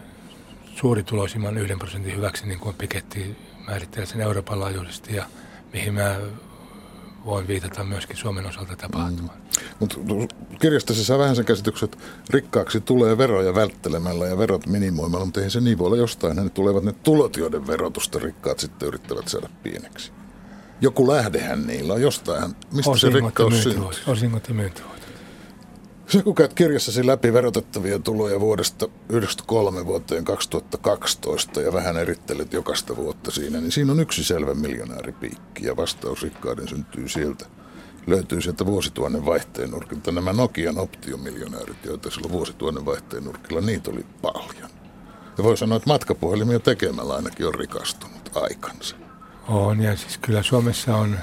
[0.74, 5.24] suurituloisimman yhden prosentin hyväksi, niin kuin Piketti määrittelee sen Euroopan laajuisesti ja
[5.72, 6.16] mihin mä
[7.24, 9.38] voin viitata myöskin Suomen osalta tapahtumaan.
[9.38, 9.44] Mm.
[9.80, 9.96] Mutta
[10.60, 11.98] kirjasta saa vähän sen käsityksen, että
[12.30, 16.36] rikkaaksi tulee veroja välttelemällä ja verot minimoimalla, mutta eihän se niin voi olla jostain.
[16.36, 20.12] Ne tulevat ne tulot, joiden verotusta rikkaat sitten yrittävät saada pieneksi.
[20.80, 22.54] Joku lähdehän niillä on jostain.
[22.72, 23.82] Mistä Osingot se rikkaus syntyy?
[24.06, 25.03] Osingot ja myyntivoitot.
[26.08, 32.96] Se kun käyt kirjassasi läpi verotettavia tuloja vuodesta 1993 vuoteen 2012 ja vähän erittelet jokaista
[32.96, 37.46] vuotta siinä, niin siinä on yksi selvä miljonääripiikki ja vastaus rikkaiden syntyy sieltä.
[38.06, 44.06] Löytyy sieltä vuosituhannen vaihteen nurkilta nämä Nokian optiomiljonäärit, joita silloin vuosituhannen vaihteen nurkilla, niitä oli
[44.22, 44.70] paljon.
[45.38, 48.96] Ja voi sanoa, että matkapuhelimia tekemällä ainakin on rikastunut aikansa.
[49.48, 51.18] On, ja siis kyllä Suomessa on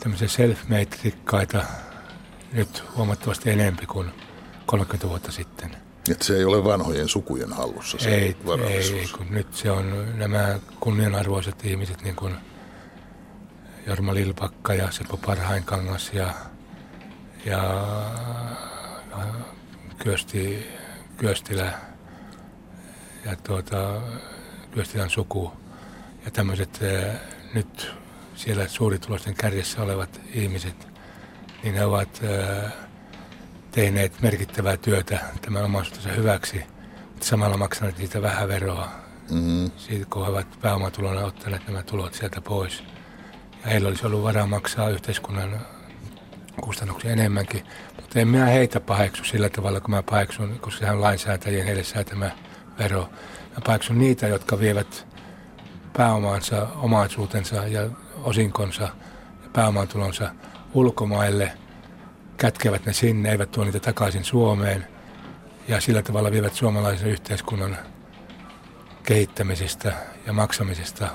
[0.00, 1.62] tämmöisiä self-made-rikkaita
[2.52, 4.10] nyt huomattavasti enempi kuin
[4.66, 5.76] 30 vuotta sitten.
[6.10, 8.36] Että se ei ole vanhojen sukujen hallussa se ei,
[8.68, 12.34] ei, ei, kun nyt se on nämä kunnianarvoiset ihmiset, niin kuin
[13.86, 16.34] Jorma Lilpakka ja Seppo Parhainkangas ja,
[17.44, 17.56] ja,
[19.10, 19.26] ja
[19.98, 20.66] Kyösti,
[21.16, 21.72] Kyöstilä
[23.24, 24.00] ja tuota,
[24.70, 25.52] Kyöstilän suku
[26.24, 26.80] ja tämmöiset
[27.54, 27.94] nyt
[28.34, 30.89] siellä suuritulosten kärjessä olevat ihmiset,
[31.62, 32.22] niin he ovat
[33.70, 36.64] tehneet merkittävää työtä tämän omaisuutensa hyväksi,
[37.02, 38.88] mutta samalla maksaneet niitä vähän veroa.
[39.30, 39.70] Mm-hmm.
[39.76, 42.84] Siitä kun he ovat pääomatulona ottaneet nämä tulot sieltä pois.
[43.64, 45.60] Ja heillä olisi ollut varaa maksaa yhteiskunnan
[46.60, 47.64] kustannuksia enemmänkin.
[48.00, 51.84] Mutta en minä heitä paheksu sillä tavalla, kun mä paheksun, koska sehän on lainsäätäjien heille
[51.84, 52.30] säätämä
[52.78, 53.00] vero.
[53.50, 55.06] Mä paheksun niitä, jotka vievät
[55.92, 57.90] pääomaansa, omaisuutensa ja
[58.22, 60.30] osinkonsa ja pääomatulonsa
[60.74, 61.52] ulkomaille,
[62.36, 64.86] kätkevät ne sinne, eivät tuo niitä takaisin Suomeen
[65.68, 67.76] ja sillä tavalla vievät suomalaisen yhteiskunnan
[69.02, 69.92] kehittämisestä
[70.26, 71.08] ja maksamisesta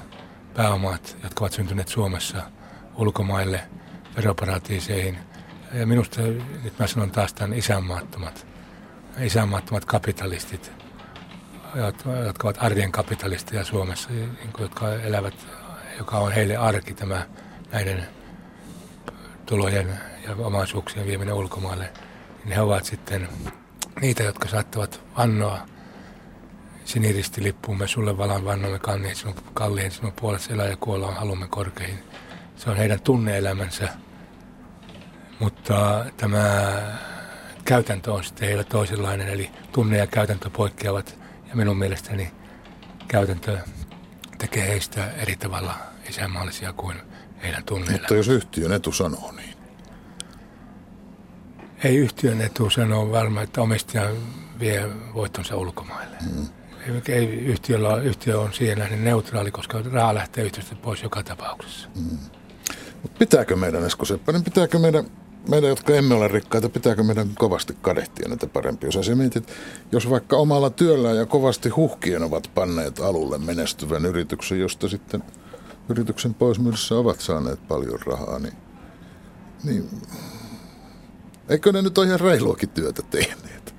[0.53, 2.41] pääomat, jotka ovat syntyneet Suomessa
[2.95, 3.61] ulkomaille,
[4.15, 5.17] veroparatiiseihin.
[5.73, 6.21] Ja minusta,
[6.63, 8.47] nyt mä sanon taas tämän isänmaattomat,
[9.21, 10.71] isänmaattomat kapitalistit,
[12.25, 14.09] jotka ovat arjen kapitalisteja Suomessa,
[14.59, 15.47] jotka elävät,
[15.97, 17.27] joka on heille arki tämä
[17.71, 18.07] näiden
[19.45, 21.93] tulojen ja omaisuuksien vieminen ulkomaille,
[22.45, 23.29] niin he ovat sitten
[24.01, 25.59] niitä, jotka saattavat vannoa
[26.85, 31.99] siniristilippuumme, sulle valan vannomme kalliin sinun, kalliin sinun puolessa elää ja kuolla on halumme korkeihin.
[32.55, 33.89] Se on heidän tunneelämänsä,
[35.39, 36.75] mutta tämä
[37.65, 41.19] käytäntö on sitten heillä toisenlainen, eli tunne ja käytäntö poikkeavat.
[41.49, 42.31] Ja minun mielestäni
[43.07, 43.57] käytäntö
[44.37, 45.75] tekee heistä eri tavalla
[46.09, 47.01] isänmaallisia kuin
[47.45, 48.01] heidän tunneelämänsä.
[48.01, 49.55] Mutta jos yhtiön etu sanoo niin?
[51.83, 54.09] Ei yhtiön etu sanoo varmaan, että omistaja
[54.59, 56.17] vie voittonsa ulkomaille.
[56.35, 56.47] Mm.
[57.07, 61.89] Ei, yhtiöllä, yhtiö on siihen nähden neutraali, koska raha lähtee yhtiöstä pois joka tapauksessa.
[61.95, 62.17] Mm.
[63.01, 65.05] Mut pitääkö meidän, Esko Seppänen, pitääkö meidän,
[65.49, 69.15] meidän, jotka emme ole rikkaita, pitääkö meidän kovasti kadehtia näitä parempia osia?
[69.15, 69.53] Mietit,
[69.91, 75.23] jos vaikka omalla työllään ja kovasti huhkien ovat panneet alulle menestyvän yrityksen, josta sitten
[75.89, 78.53] yrityksen poismyydessä ovat saaneet paljon rahaa, niin,
[79.63, 79.89] niin
[81.49, 83.75] Eikö ne nyt ole ihan reiluakin työtä tehneet?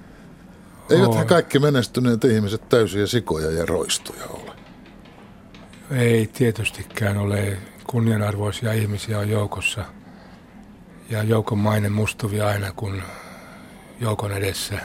[0.91, 4.53] Eivät he kaikki menestyneet ihmiset täysiä sikoja ja roistuja ole?
[5.91, 7.59] Ei tietystikään ole.
[7.87, 9.85] Kunnianarvoisia ihmisiä on joukossa.
[11.11, 13.03] Ja joukon maine mustuvia aina, kun
[14.01, 14.79] joukon edessä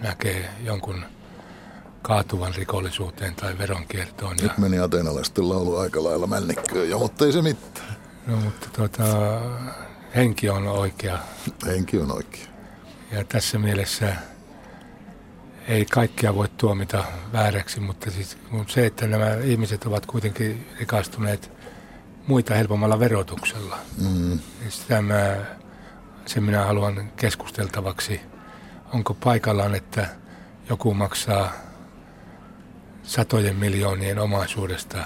[0.00, 1.04] näkee jonkun
[2.04, 4.36] kaatuvan rikollisuuteen tai veronkiertoon.
[4.42, 7.96] Nyt meni ateenalaisten laulu aika lailla männikköön jo, mutta ei se mitään.
[8.26, 9.04] No mutta tuota,
[10.14, 11.18] henki on oikea.
[11.66, 12.46] Henki on oikea.
[13.12, 14.16] Ja tässä mielessä
[15.68, 21.50] ei kaikkia voi tuomita vääräksi, mutta siis se, että nämä ihmiset ovat kuitenkin rikastuneet
[22.26, 23.78] muita helpommalla verotuksella.
[23.98, 24.38] Mm.
[24.68, 25.36] Sitä mä,
[26.26, 28.20] sen minä haluan keskusteltavaksi.
[28.92, 30.06] Onko paikallaan, että
[30.68, 31.52] joku maksaa
[33.04, 34.98] satojen miljoonien omaisuudesta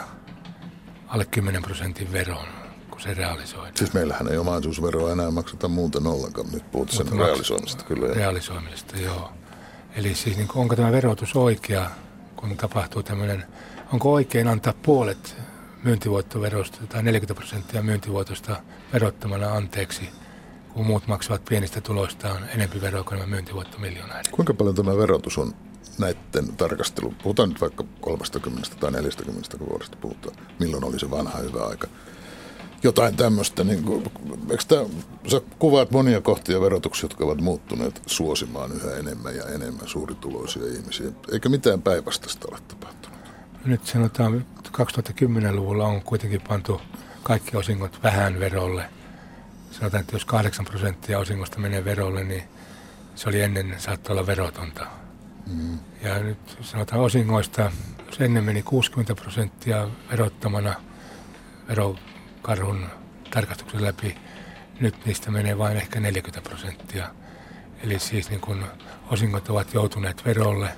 [1.08, 2.58] alle 10 prosentin veron?
[2.98, 3.76] kun se realisoidaan.
[3.76, 6.46] Siis meillähän ei omaisuusveroa enää makseta muuten ollenkaan.
[6.52, 8.14] Nyt puhut sen realisoimisesta kyllä.
[8.14, 9.32] Realisoimisesta, joo.
[9.96, 11.90] Eli siis niin onko tämä verotus oikea,
[12.36, 13.44] kun tapahtuu tämmöinen,
[13.92, 15.36] onko oikein antaa puolet
[15.84, 18.56] myyntivoittoverosta tai 40 prosenttia myyntivoitosta
[18.92, 20.08] verottamana anteeksi,
[20.72, 24.28] kun muut maksavat pienistä tuloistaan enempi veroa kuin nämä myyntivoittomiljonäärit.
[24.28, 25.54] Kuinka paljon tämä verotus on
[25.98, 31.66] näiden tarkastelu, puhutaan nyt vaikka 30 tai 40 vuodesta puhutaan, milloin oli se vanha hyvä
[31.66, 31.88] aika
[32.82, 33.64] jotain tämmöistä.
[33.64, 34.04] Niin kuin,
[34.50, 34.84] eikö tämä,
[35.28, 41.06] sä kuvaat monia kohtia verotuksia, jotka ovat muuttuneet suosimaan yhä enemmän ja enemmän suurituloisia ihmisiä.
[41.32, 43.18] Eikä mitään päinvastaista ole tapahtunut.
[43.64, 46.80] Nyt sanotaan, 2010-luvulla on kuitenkin pantu
[47.22, 48.84] kaikki osingot vähän verolle.
[49.70, 52.42] Sanotaan, että jos 8 prosenttia osingosta menee verolle, niin
[53.14, 54.86] se oli ennen, saattoi olla verotonta.
[55.52, 55.78] Mm.
[56.02, 57.72] Ja nyt sanotaan osingoista,
[58.06, 60.74] jos ennen meni 60 prosenttia verottamana
[61.68, 61.96] vero
[62.42, 62.86] karhun
[63.30, 64.16] tarkastuksen läpi.
[64.80, 67.08] Nyt niistä menee vain ehkä 40 prosenttia.
[67.82, 68.64] Eli siis niin kun
[69.10, 70.68] osingot ovat joutuneet verolle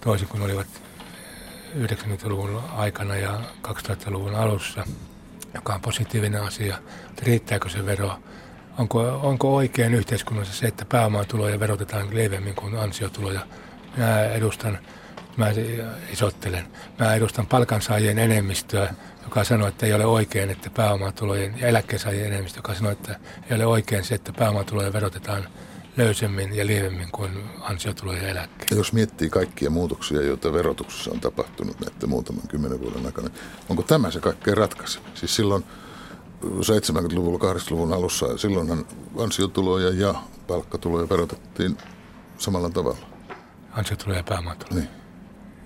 [0.00, 0.66] toisin kuin olivat
[1.78, 4.86] 90-luvun aikana ja 2000-luvun alussa,
[5.54, 6.78] joka on positiivinen asia.
[7.22, 8.18] Riittääkö se vero?
[8.80, 13.40] Onko, onko oikein yhteiskunnassa se, että pääomatuloja verotetaan leveämmin kuin ansiotuloja?
[13.96, 14.78] Minä edustan,
[15.36, 15.46] mä
[16.12, 16.64] isottelen,
[16.98, 22.58] mä edustan palkansaajien enemmistöä, joka sanoi, että ei ole oikein, että pääomatulojen ja eläkkeensaajien enemmistö,
[22.58, 23.18] joka sanoi, että
[23.50, 25.48] ei ole oikein se, että pääomatuloja verotetaan
[25.96, 28.74] löysemmin ja lievemmin kuin ansiotuloja ja eläkkeitä.
[28.74, 33.30] Jos miettii kaikkia muutoksia, joita verotuksessa on tapahtunut näiden muutaman kymmenen vuoden aikana,
[33.68, 35.04] onko tämä se kaikkein ratkaiseva?
[35.14, 35.64] Siis silloin
[36.44, 38.86] 70-luvulla, 80-luvun alussa, silloinhan
[39.18, 40.14] ansiotuloja ja
[40.46, 41.76] palkkatuloja verotettiin
[42.38, 43.06] samalla tavalla.
[43.72, 44.80] Ansiotuloja ja pääomatuloja.
[44.80, 45.00] Niin.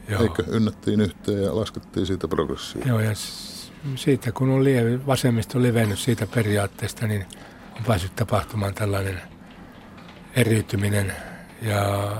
[0.08, 0.22] Joo.
[0.22, 2.82] Eikö ynnättiin yhteen ja laskettiin siitä progressia?
[2.86, 3.10] Joo, ja
[3.94, 7.26] siitä kun on lievi, vasemmisto levennyt siitä periaatteesta, niin
[7.76, 9.20] on päässyt tapahtumaan tällainen
[10.36, 11.12] eriytyminen
[11.62, 12.12] ja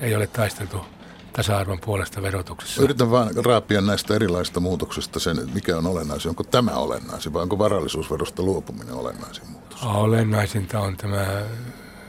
[0.00, 0.84] ei ole taisteltu
[1.32, 2.82] tasa-arvon puolesta verotuksessa.
[2.82, 6.28] Yritän vain raapia näistä erilaisista muutoksista sen, mikä on olennaisin.
[6.28, 9.82] Onko tämä olennaisin vai onko varallisuusverosta luopuminen olennaisin muutos?
[9.82, 11.26] Olennaisinta on tämä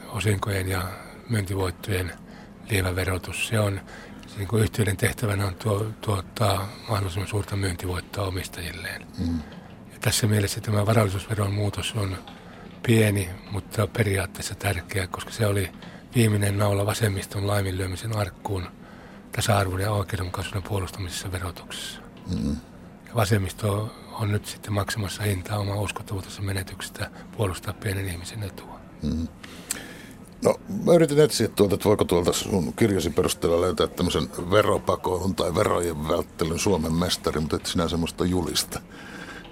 [0.09, 0.83] osinkojen ja
[1.29, 2.11] myyntivoittojen
[2.69, 3.47] lievä verotus.
[3.47, 3.81] Se on
[4.37, 9.07] niin kuin yhtiöiden tehtävänä on tuo, tuottaa mahdollisimman suurta myyntivoittoa omistajilleen.
[9.17, 9.39] Mm.
[9.93, 12.17] Ja tässä mielessä tämä varallisuusveron muutos on
[12.83, 15.69] pieni, mutta periaatteessa tärkeä, koska se oli
[16.15, 18.67] viimeinen naula vasemmiston laiminlyömisen arkkuun
[19.31, 22.01] tasa-arvon ja oikeudenmukaisuuden puolustamisessa verotuksessa.
[22.35, 22.55] Mm.
[23.07, 28.79] Ja vasemmisto on nyt sitten maksamassa hintaa oman uskottavuutensa menetyksestä puolustaa pienen ihmisen etua.
[29.03, 29.27] Mm.
[30.43, 35.55] No, mä yritin etsiä tuolta, että voiko tuolta sun kirjasi perusteella löytää tämmöisen veropakoilun tai
[35.55, 38.81] verojen välttelyn Suomen mestari, mutta et sinä semmoista julista.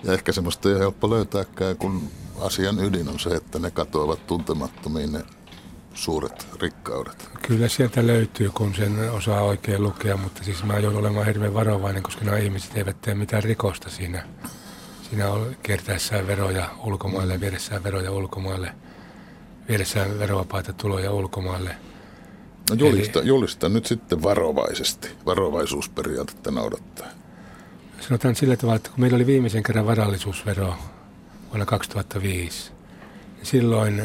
[0.04, 2.02] Ja ehkä semmoista ei ole helppo löytääkään, kun
[2.42, 5.24] asian ydin on se, että ne katoavat tuntemattomiin ne
[5.94, 7.30] suuret rikkaudet.
[7.48, 12.04] Kyllä sieltä löytyy, kun sen osaa oikein lukea, mutta siis mä joudun olemaan hirveän varovainen,
[12.04, 14.24] koska nämä ihmiset eivät tee mitään rikosta siinä.
[15.10, 18.72] Siinä on kiertäessään veroja ulkomaille, viedessään veroja ulkomaille,
[19.70, 21.76] viedessään verovapaita tuloja ulkomaille.
[22.70, 27.08] No julista, Eli, julista nyt sitten varovaisesti, varovaisuusperiaatetta noudattaa.
[28.00, 30.74] Sanotaan sillä tavalla, että kun meillä oli viimeisen kerran varallisuusvero
[31.50, 32.72] vuonna 2005,
[33.36, 34.04] niin silloin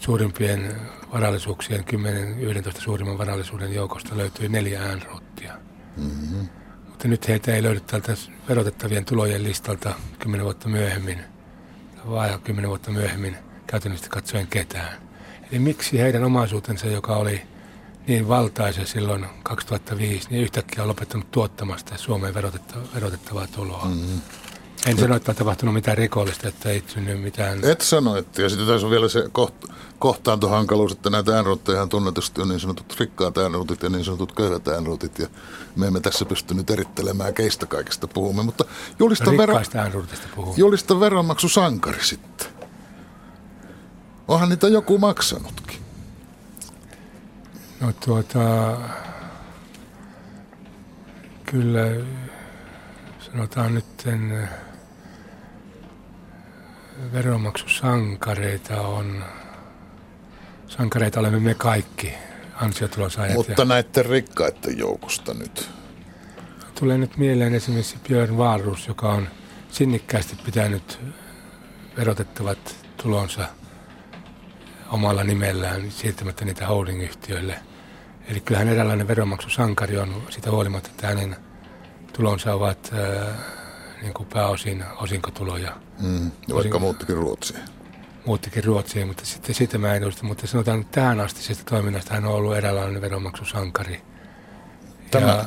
[0.00, 0.76] suurimpien
[1.12, 1.84] varallisuuksien,
[2.76, 5.52] 10-11 suurimman varallisuuden joukosta löytyi neljä äänrottia.
[5.96, 6.48] Mm-hmm.
[6.88, 8.14] Mutta nyt heitä ei löydy tältä
[8.48, 11.18] verotettavien tulojen listalta kymmenen vuotta myöhemmin,
[12.10, 13.36] vai kymmenen vuotta myöhemmin
[13.66, 15.02] käytännössä katsoen ketään.
[15.50, 17.42] Eli miksi heidän omaisuutensa, joka oli
[18.06, 22.34] niin valtaisa silloin 2005, niin yhtäkkiä on lopettanut tuottamasta Suomeen
[22.94, 23.84] verotettavaa tuloa.
[23.84, 24.20] Mm-hmm.
[24.86, 27.64] En sano, että on tapahtunut mitään rikollista, että ei synny mitään...
[27.64, 32.40] Et sano, että ja sitten tässä on vielä se koht- kohtaantohankaluus, että näitä äänruutteja tunnetusti
[32.40, 35.26] on niin sanotut rikkaat äänruutit ja niin sanotut köyhät äänruutit, ja
[35.76, 38.64] me emme tässä pysty nyt erittelemään, keistä kaikista puhumme, mutta
[38.98, 39.60] julista, vero...
[40.56, 42.46] julista veronmaksu sankari sitten.
[44.28, 45.80] Onhan niitä joku maksanutkin.
[47.80, 48.40] No tuota,
[51.46, 51.80] kyllä
[53.32, 54.04] sanotaan nyt
[57.12, 59.24] veronmaksusankareita on,
[60.70, 62.14] sankareita olemme me kaikki,
[62.54, 63.36] ansiotulosaajat.
[63.36, 65.70] Mutta ja, näiden rikkaiden joukosta nyt.
[66.74, 69.28] Tulee nyt mieleen esimerkiksi Björn Wahlroos, joka on
[69.70, 71.00] sinnikkäästi pitänyt
[71.96, 73.48] verotettavat tulonsa
[74.90, 77.58] omalla nimellään siirtämättä niitä holdingyhtiöille.
[78.28, 81.36] Eli kyllähän eräänlainen veronmaksusankari on sitä huolimatta, että hänen
[82.12, 83.34] tulonsa ovat äh,
[84.02, 85.76] niin kuin pääosin osinkotuloja.
[86.00, 86.80] Mm, ja vaikka Osin...
[86.80, 87.60] muuttikin Ruotsiin.
[88.26, 90.24] Muuttikin Ruotsiin, mutta sitten sitä mä en usta.
[90.24, 94.02] Mutta sanotaan, että tähän asti toiminnasta hän on ollut eräänlainen veronmaksusankari.
[95.10, 95.44] Tämä, ja...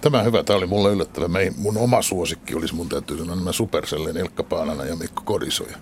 [0.00, 1.26] tämä hyvä, tämä oli mulle yllättävä.
[1.56, 5.76] Mun oma suosikki olisi mun täytyy sanoa nämä Supercellin Ilkka Paanana ja Mikko Kodisoja.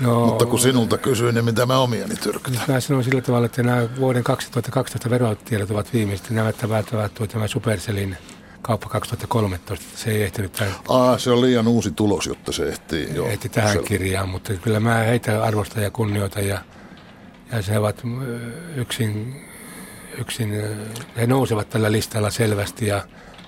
[0.00, 2.62] No, Mutta kun sinulta kysyin, niin mitä mä omiani tyrkytän?
[2.68, 6.30] Mä sanon sillä tavalla, että nämä vuoden 2012 verotiedot ovat viimeiset.
[6.30, 8.16] Nämä ovat tämä Supercellin
[8.62, 9.98] kauppa 2013.
[9.98, 10.74] Se ei ehtinyt tähän.
[10.88, 13.08] Aa, se on liian uusi tulos, jotta se ehtii.
[13.14, 16.58] Joo, ehti tähän sel- kirjaan, mutta kyllä mä heitä arvostan ja kunnioitan ja,
[17.52, 18.02] ja se ovat
[18.76, 19.42] yksin,
[20.18, 20.62] yksin,
[21.16, 23.02] he nousevat tällä listalla selvästi ja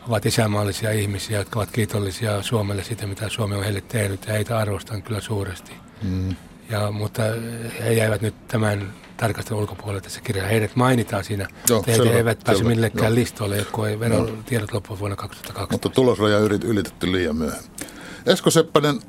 [0.08, 4.58] ovat isämaallisia ihmisiä, jotka ovat kiitollisia Suomelle siitä, mitä Suomi on heille tehnyt ja heitä
[4.58, 5.72] arvostan kyllä suuresti.
[6.02, 6.36] Mm.
[6.70, 7.22] Ja, mutta
[7.84, 10.50] he jäivät nyt tämän tarkastelun ulkopuolelle tässä kirjassa.
[10.50, 11.48] Heidät mainitaan siinä.
[11.68, 13.14] Joo, he selvä, eivät pääse selvä, millekään joo.
[13.14, 14.74] listoille, kun ei verotiedot no.
[14.74, 15.72] loppu vuonna 2012.
[15.72, 17.64] Mutta tulosraja ylitetty liian myöhään.
[18.26, 19.00] Esko Seppänen,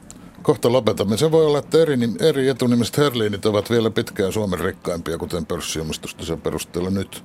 [0.41, 1.17] kohta lopetamme.
[1.17, 6.25] Se voi olla, että eri, eri etunimiset herliinit ovat vielä pitkään Suomen rikkaimpia, kuten pörssiomistusta
[6.25, 7.23] sen perusteella nyt.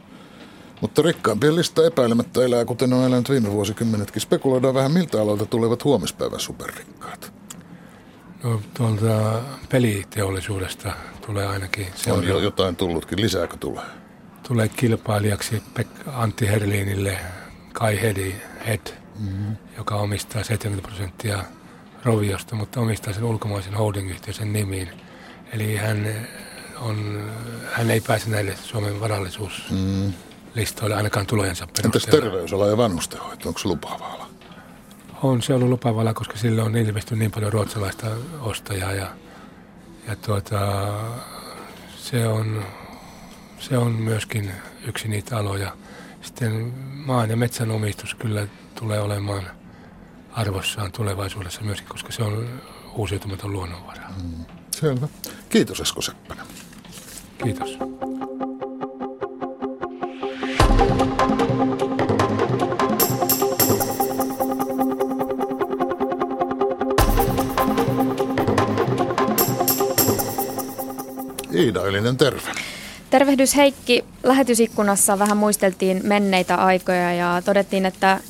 [0.81, 4.23] Mutta rikkaimpien lista epäilemättä elää, kuten on elänyt viime vuosikymmenetkin.
[4.23, 7.40] Spekuloidaan vähän, miltä aloilta tulevat huomispäivän superrikkaat.
[8.45, 10.93] No tuolta peliteollisuudesta
[11.27, 11.87] tulee ainakin.
[11.95, 13.21] Se on, jo jotain tullutkin.
[13.21, 13.85] Lisääkö tulee?
[14.49, 17.19] Tulee kilpailijaksi Pek- Antti Herliinille
[17.73, 18.35] Kai Hedi,
[18.67, 18.81] Head,
[19.19, 19.57] mm-hmm.
[19.77, 21.45] joka omistaa 70 prosenttia
[22.05, 24.89] Roviosta, mutta omistaa sen ulkomaisen holdingyhtiön nimiin.
[25.53, 26.27] Eli hän,
[26.79, 27.31] on,
[27.73, 31.97] hän ei pääse näille Suomen varallisuuslistoille ainakaan tulojensa perusteella.
[31.97, 34.30] Entäs terveysala ja vanhustenhoito, onko se lupaavaa
[35.23, 38.07] on se ollut lupaavalla, koska sillä on ilmestynyt niin paljon ruotsalaista
[38.41, 39.07] ostajaa ja,
[40.09, 40.59] ja tuota,
[41.97, 42.65] se, on,
[43.59, 44.53] se on myöskin
[44.87, 45.77] yksi niitä aloja.
[46.23, 46.73] Sitten
[47.07, 49.43] maan ja metsän omistus kyllä tulee olemaan
[50.33, 52.49] arvossaan tulevaisuudessa myöskin, koska se on
[52.95, 54.03] uusiutumaton luonnonvara.
[54.23, 55.09] Mm, selvä.
[55.49, 56.47] Kiitos Esko Seppänen.
[57.45, 57.79] Kiitos.
[71.61, 72.51] Iida Ylinen, terve.
[73.11, 74.05] Tervehdys Heikki.
[74.23, 78.21] Lähetysikkunassa vähän muisteltiin menneitä aikoja ja todettiin, että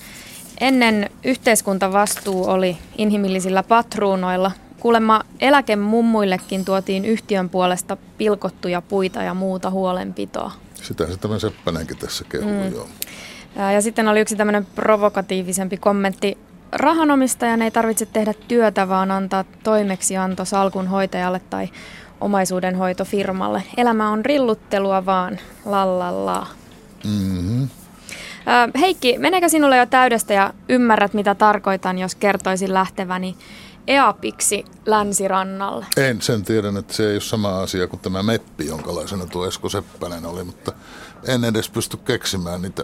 [0.61, 10.53] ennen yhteiskuntavastuu oli inhimillisillä patruunoilla Kuulemma eläkemummuillekin tuotiin yhtiön puolesta pilkottuja puita ja muuta huolenpitoa.
[10.75, 12.73] Sitä se tämä Seppänenkin tässä kehuu, mm.
[12.73, 12.89] joo.
[13.73, 16.39] Ja sitten oli yksi tämmöinen provokatiivisempi kommentti.
[16.73, 21.69] Rahanomistajan ei tarvitse tehdä työtä, vaan antaa toimeksianto salkunhoitajalle tai
[22.21, 23.63] omaisuudenhoitofirmalle.
[23.77, 26.47] Elämä on rilluttelua vaan, lallalla.
[27.05, 27.69] Mm-hmm.
[28.81, 33.37] Heikki, meneekö sinulle jo täydestä ja ymmärrät, mitä tarkoitan, jos kertoisin lähteväni
[33.87, 35.87] EAPiksi länsirannalle?
[35.97, 39.69] En, sen tiedän, että se ei ole sama asia kuin tämä meppi, jonkalaisena tuo Esko
[39.69, 40.73] Seppänen oli, mutta
[41.27, 42.83] en edes pysty keksimään niitä,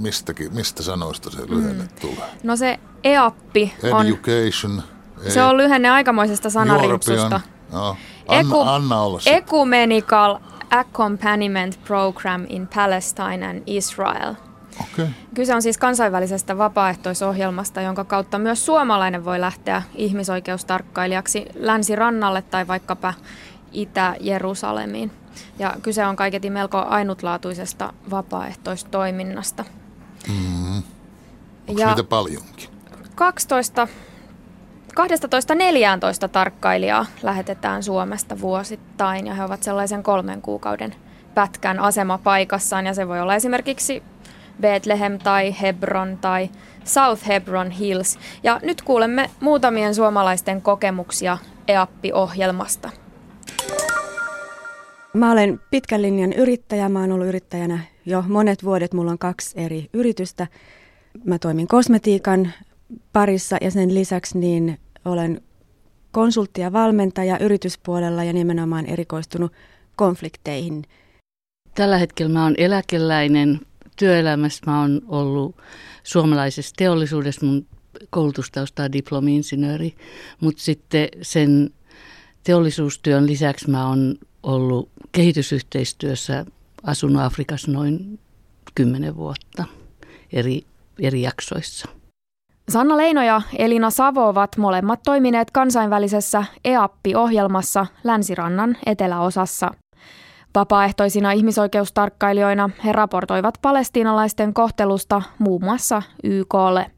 [0.00, 1.88] mistäkin, mistä sanoista se lyhenne mm.
[2.00, 2.30] tulee.
[2.42, 4.06] No se EAPpi on...
[4.06, 4.82] Education.
[5.28, 7.40] Se on lyhenne aikamoisesta sanarimpsusta.
[7.72, 7.96] No,
[8.28, 9.36] anna, Eku, anna olla se.
[9.36, 10.38] Ecumenical
[10.70, 14.34] Accompaniment Program in Palestine and Israel–
[14.80, 15.08] Okay.
[15.34, 23.14] Kyse on siis kansainvälisestä vapaaehtoisohjelmasta, jonka kautta myös suomalainen voi lähteä ihmisoikeustarkkailijaksi länsirannalle tai vaikkapa
[23.72, 25.10] Itä-Jerusalemiin.
[25.58, 29.64] Ja kyse on kaiketi melko ainutlaatuisesta vapaaehtoistoiminnasta.
[30.28, 30.82] Mm-hmm.
[31.68, 32.70] Onko ja niitä paljonkin?
[33.14, 33.88] 12
[34.98, 40.94] 12-14 tarkkailijaa lähetetään Suomesta vuosittain ja he ovat sellaisen kolmen kuukauden
[41.34, 44.02] pätkän asemapaikassaan ja se voi olla esimerkiksi
[44.60, 46.50] Bethlehem tai Hebron tai
[46.84, 48.18] South Hebron Hills.
[48.42, 52.90] Ja nyt kuulemme muutamien suomalaisten kokemuksia EAPPI-ohjelmasta.
[55.14, 56.88] Mä olen pitkän linjan yrittäjä.
[56.88, 58.94] Mä oon ollut yrittäjänä jo monet vuodet.
[58.94, 60.46] Mulla on kaksi eri yritystä.
[61.24, 62.52] Mä toimin kosmetiikan
[63.12, 65.40] parissa ja sen lisäksi niin olen
[66.12, 69.52] konsultti ja valmentaja yrityspuolella ja nimenomaan erikoistunut
[69.96, 70.84] konflikteihin.
[71.74, 73.60] Tällä hetkellä mä oon eläkeläinen,
[73.96, 75.56] työelämässä mä oon ollut
[76.02, 77.66] suomalaisessa teollisuudessa, mun
[78.10, 79.94] koulutustausta on diplomi-insinööri,
[80.40, 81.70] mutta sitten sen
[82.44, 86.46] teollisuustyön lisäksi mä oon ollut kehitysyhteistyössä,
[86.82, 88.18] asunut Afrikassa noin
[88.74, 89.64] kymmenen vuotta
[90.32, 90.62] eri,
[91.00, 91.97] eri jaksoissa.
[92.68, 99.70] Sanna Leino ja Elina Savo ovat molemmat toimineet kansainvälisessä EAPPI-ohjelmassa Länsirannan eteläosassa.
[100.54, 106.90] Vapaaehtoisina ihmisoikeustarkkailijoina he raportoivat palestiinalaisten kohtelusta muun muassa YKlle.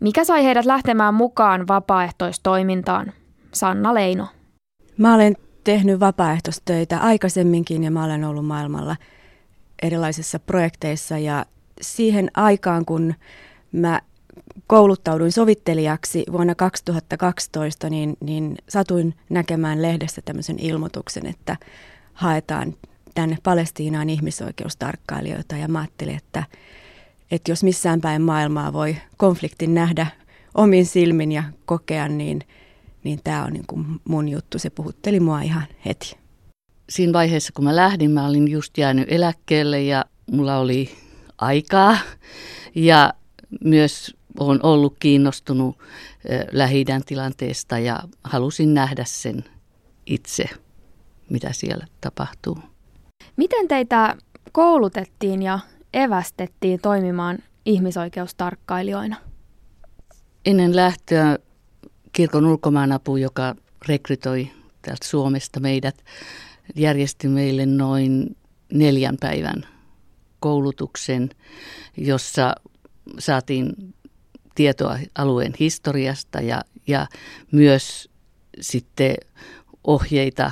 [0.00, 3.12] Mikä sai heidät lähtemään mukaan vapaaehtoistoimintaan?
[3.52, 4.26] Sanna Leino.
[4.96, 8.96] Mä olen tehnyt vapaaehtoistöitä aikaisemminkin ja mä olen ollut maailmalla
[9.82, 11.46] erilaisissa projekteissa ja
[11.80, 13.14] siihen aikaan, kun
[13.72, 14.00] mä
[14.66, 21.56] kouluttauduin sovittelijaksi vuonna 2012, niin, niin satuin näkemään lehdessä tämmöisen ilmoituksen, että
[22.12, 22.74] haetaan
[23.14, 26.44] tänne Palestiinaan ihmisoikeustarkkailijoita ja mä ajattelin, että,
[27.30, 30.06] että jos missään päin maailmaa voi konfliktin nähdä
[30.54, 32.40] omin silmin ja kokea, niin,
[33.04, 34.58] niin tämä on niin kuin mun juttu.
[34.58, 36.16] Se puhutteli mua ihan heti.
[36.88, 40.90] Siinä vaiheessa, kun mä lähdin, mä olin just jäänyt eläkkeelle ja mulla oli
[41.38, 41.98] aikaa
[42.74, 43.14] ja
[43.64, 45.78] myös olen ollut kiinnostunut
[46.52, 49.44] lähi tilanteesta ja halusin nähdä sen
[50.06, 50.48] itse
[51.30, 52.58] mitä siellä tapahtuu.
[53.36, 54.16] Miten teitä
[54.52, 55.58] koulutettiin ja
[55.94, 59.16] evästettiin toimimaan ihmisoikeustarkkailijoina?
[60.46, 61.38] Ennen lähtöä
[62.12, 63.54] kirkon ulkomaanapu, joka
[63.88, 64.50] rekrytoi
[64.82, 66.04] täältä Suomesta meidät,
[66.74, 68.36] järjesti meille noin
[68.72, 69.66] neljän päivän
[70.40, 71.30] koulutuksen,
[71.96, 72.54] jossa
[73.18, 73.94] saatiin
[74.58, 77.06] tietoa alueen historiasta ja, ja
[77.52, 78.10] myös
[78.60, 79.14] sitten
[79.84, 80.50] ohjeita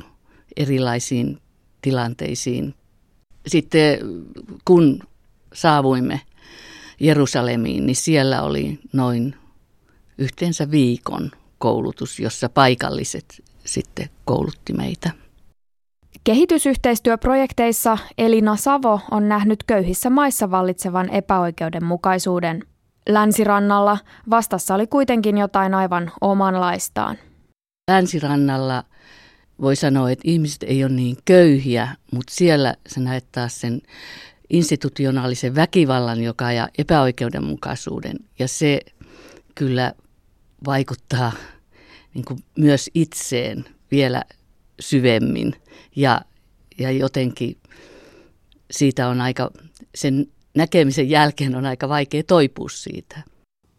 [0.56, 1.38] erilaisiin
[1.82, 2.74] tilanteisiin.
[3.46, 3.98] Sitten
[4.64, 5.00] kun
[5.54, 6.20] saavuimme
[7.00, 9.34] Jerusalemiin, niin siellä oli noin
[10.18, 15.10] yhteensä viikon koulutus, jossa paikalliset sitten koulutti meitä.
[16.24, 22.62] Kehitysyhteistyöprojekteissa Elina Savo on nähnyt köyhissä maissa vallitsevan epäoikeudenmukaisuuden.
[23.08, 23.98] Länsirannalla
[24.30, 27.16] vastassa oli kuitenkin jotain aivan omanlaistaan.
[27.90, 28.84] Länsirannalla
[29.60, 33.82] voi sanoa, että ihmiset ei ole niin köyhiä, mutta siellä sä näet taas sen
[34.50, 38.16] institutionaalisen väkivallan, joka ja epäoikeudenmukaisuuden.
[38.38, 38.80] Ja se
[39.54, 39.92] kyllä
[40.66, 41.32] vaikuttaa
[42.14, 44.22] niin kuin myös itseen vielä
[44.80, 45.52] syvemmin.
[45.96, 46.20] Ja,
[46.78, 47.56] ja jotenkin
[48.70, 49.50] siitä on aika,
[49.94, 50.26] sen
[50.56, 53.20] näkemisen jälkeen on aika vaikea toipua siitä.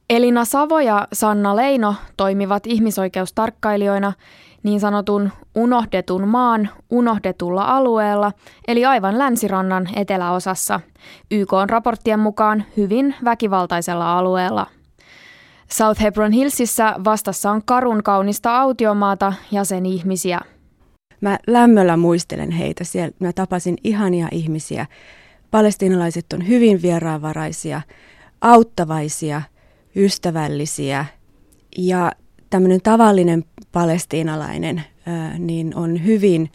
[0.09, 4.13] Elina Savo ja Sanna Leino toimivat ihmisoikeustarkkailijoina
[4.63, 8.31] niin sanotun unohdetun maan unohdetulla alueella,
[8.67, 10.79] eli aivan länsirannan eteläosassa,
[11.31, 14.67] YK on raporttien mukaan hyvin väkivaltaisella alueella.
[15.71, 20.39] South Hebron Hillsissä vastassa on karun kaunista autiomaata ja sen ihmisiä.
[21.21, 22.83] Mä lämmöllä muistelen heitä.
[22.83, 24.85] Siellä mä tapasin ihania ihmisiä.
[25.51, 27.81] Palestiinalaiset on hyvin vieraanvaraisia,
[28.41, 29.41] auttavaisia,
[29.95, 31.05] ystävällisiä
[31.77, 32.11] ja
[32.49, 34.83] tämmöinen tavallinen palestiinalainen
[35.39, 36.49] niin on hyvin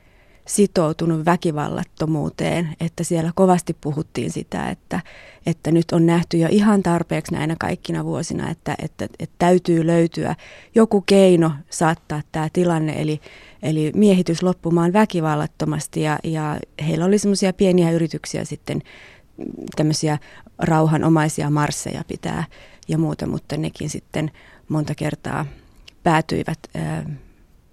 [0.47, 5.01] sitoutunut väkivallattomuuteen, että siellä kovasti puhuttiin sitä, että,
[5.47, 10.37] että nyt on nähty jo ihan tarpeeksi näinä kaikkina vuosina, että, että, että täytyy löytyä
[10.75, 13.21] joku keino saattaa tämä tilanne, eli,
[13.63, 18.83] eli miehitys loppumaan väkivallattomasti ja, ja heillä oli semmoisia pieniä yrityksiä sitten
[19.77, 20.19] tämmöisiä
[20.59, 22.45] rauhanomaisia marsseja pitää
[22.89, 24.31] ja muuta, mutta nekin sitten
[24.69, 25.47] monta kertaa
[26.03, 27.05] päätyivät ää,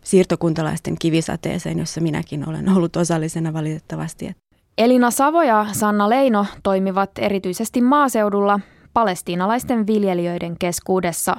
[0.09, 4.31] siirtokuntalaisten kivisateeseen, jossa minäkin olen ollut osallisena valitettavasti.
[4.77, 8.59] Elina Savo ja Sanna Leino toimivat erityisesti maaseudulla
[8.93, 11.35] palestiinalaisten viljelijöiden keskuudessa.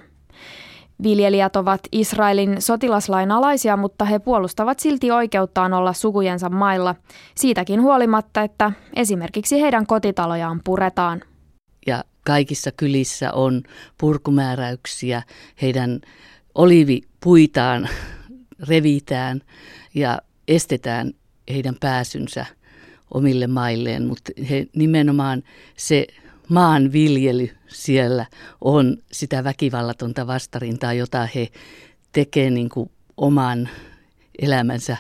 [1.03, 6.95] Viljelijät ovat Israelin sotilaslain alaisia, mutta he puolustavat silti oikeuttaan olla sukujensa mailla,
[7.35, 11.23] siitäkin huolimatta, että esimerkiksi heidän kotitalojaan puretaan.
[11.87, 13.63] Ja kaikissa kylissä on
[14.01, 15.23] purkumääräyksiä,
[15.63, 16.01] heidän
[16.55, 17.89] olivipuitaan
[18.69, 19.41] revitään
[19.95, 21.13] ja estetään
[21.53, 22.47] heidän pääsynsä
[23.15, 25.43] omille mailleen, mutta he, nimenomaan
[25.77, 26.07] se
[26.49, 28.27] maanviljely siellä
[28.61, 31.49] on sitä väkivallatonta vastarintaa, jota he
[32.13, 32.71] tekevät niin
[33.17, 33.69] oman
[34.39, 34.97] elämänsä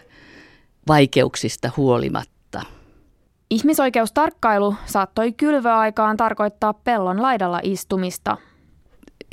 [0.88, 2.62] vaikeuksista huolimatta.
[3.50, 8.36] Ihmisoikeustarkkailu saattoi kylvöaikaan tarkoittaa pellon laidalla istumista–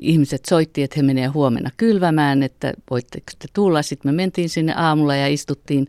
[0.01, 3.81] ihmiset soitti, että he menee huomenna kylvämään, että voitteko te tulla.
[3.81, 5.87] Sitten me mentiin sinne aamulla ja istuttiin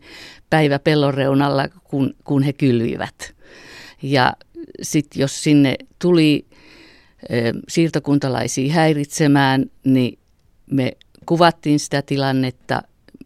[0.49, 3.35] päivä pellon reunalla, kun, kun he kylvivät.
[4.01, 4.33] Ja
[4.81, 6.45] sitten jos sinne tuli
[7.29, 10.19] e, siirtokuntalaisia häiritsemään, niin
[10.71, 10.91] me
[11.25, 12.81] kuvattiin sitä tilannetta.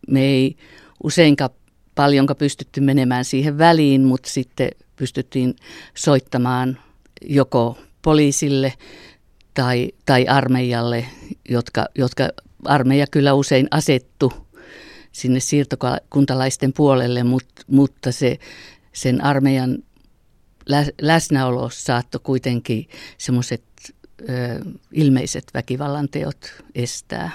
[0.08, 0.56] Me ei
[1.04, 1.50] useinkaan
[1.96, 5.56] paljonka pystytty menemään siihen väliin, mutta sitten pystyttiin
[5.96, 6.78] soittamaan
[7.22, 8.74] joko poliisille
[9.54, 11.06] tai, tai armeijalle,
[11.49, 12.30] jotka, jotka
[12.66, 14.34] armeija kyllä usein asettu
[15.12, 18.39] sinne siirtokuntalaisten puolelle, mutta, mutta se,
[18.93, 19.78] sen armeijan
[21.01, 23.64] läsnäolo saattoi kuitenkin semmoiset
[24.91, 26.38] ilmeiset väkivallan teot
[26.76, 27.32] estää.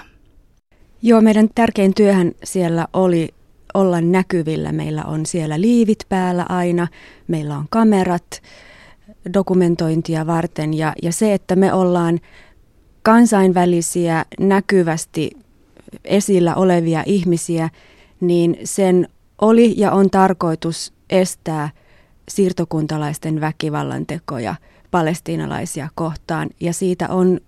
[1.01, 3.29] Joo, meidän tärkein työhän siellä oli
[3.73, 4.71] olla näkyvillä.
[4.71, 6.87] Meillä on siellä liivit päällä aina,
[7.27, 8.41] meillä on kamerat,
[9.33, 12.19] dokumentointia varten ja, ja se, että me ollaan
[13.03, 15.31] kansainvälisiä, näkyvästi
[16.05, 17.69] esillä olevia ihmisiä,
[18.21, 19.07] niin sen
[19.41, 21.69] oli ja on tarkoitus estää
[22.29, 24.55] siirtokuntalaisten väkivallan tekoja
[24.91, 26.49] palestiinalaisia kohtaan.
[26.59, 27.39] Ja siitä on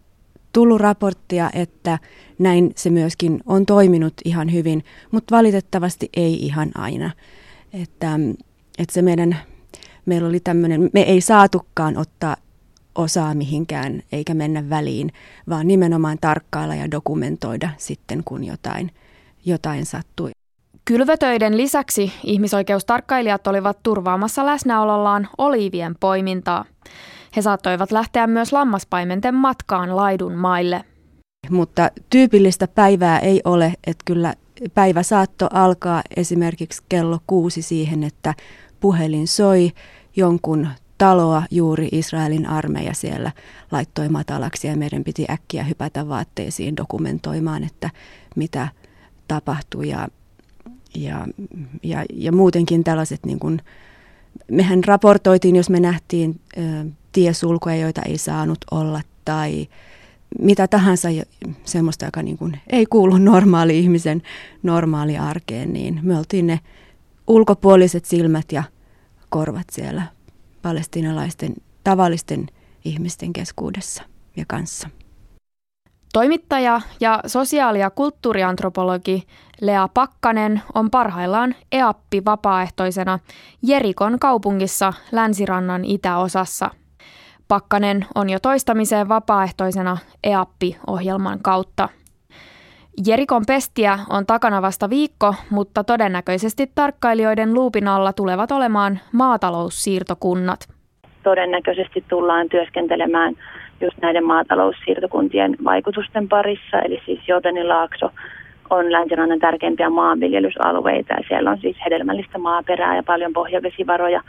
[0.53, 1.99] tullut raporttia, että
[2.39, 7.11] näin se myöskin on toiminut ihan hyvin, mutta valitettavasti ei ihan aina.
[7.73, 8.19] Että,
[8.77, 9.38] että se meidän
[10.06, 12.36] meillä oli tämmöinen, me ei saatukaan ottaa
[12.95, 15.12] osaa mihinkään eikä mennä väliin,
[15.49, 18.91] vaan nimenomaan tarkkailla ja dokumentoida sitten, kun jotain,
[19.45, 20.32] jotain sattui.
[20.86, 26.66] Kylvötöiden lisäksi ihmisoikeustarkkailijat olivat turvaamassa läsnäolollaan oliivien poimintaa.
[27.36, 30.84] He saattoivat lähteä myös lammaspaimenten matkaan laidun maille.
[31.49, 34.34] Mutta tyypillistä päivää ei ole, että kyllä
[34.74, 38.34] päivä saatto alkaa esimerkiksi kello kuusi siihen, että
[38.82, 39.71] puhelin soi,
[40.15, 40.67] jonkun
[40.97, 43.32] taloa juuri Israelin armeija siellä
[43.71, 47.89] laittoi matalaksi ja meidän piti äkkiä hypätä vaatteisiin dokumentoimaan, että
[48.36, 48.67] mitä
[49.27, 50.07] tapahtui ja,
[50.95, 51.27] ja,
[51.84, 53.61] ja, ja muutenkin tällaiset niin kuin,
[54.51, 56.61] mehän raportoitiin, jos me nähtiin ö,
[57.11, 59.67] tiesulkuja, joita ei saanut olla tai
[60.39, 61.07] mitä tahansa
[61.63, 64.21] semmoista, joka niin kuin ei kuulu normaali ihmisen
[64.63, 66.59] normaali arkeen, niin me oltiin ne
[67.32, 68.63] ulkopuoliset silmät ja
[69.29, 70.03] korvat siellä
[70.61, 71.53] palestinalaisten
[71.84, 72.47] tavallisten
[72.86, 74.03] ihmisten keskuudessa
[74.38, 74.89] ja kanssa.
[76.13, 79.23] Toimittaja ja sosiaali- ja kulttuuriantropologi
[79.61, 83.19] Lea Pakkanen on parhaillaan EAPPI-vapaaehtoisena
[83.61, 86.71] Jerikon kaupungissa Länsirannan itäosassa.
[87.47, 91.89] Pakkanen on jo toistamiseen vapaaehtoisena EAPPI-ohjelman kautta–
[93.08, 100.60] Jerikon pestiä on takana vasta viikko, mutta todennäköisesti tarkkailijoiden luupin alla tulevat olemaan maataloussiirtokunnat.
[101.24, 103.34] Todennäköisesti tullaan työskentelemään
[103.82, 108.10] just näiden maataloussiirtokuntien vaikutusten parissa, eli siis Jotenilaakso
[108.70, 114.22] on länsirannan tärkeimpiä maanviljelysalueita ja siellä on siis hedelmällistä maaperää ja paljon pohjavesivaroja.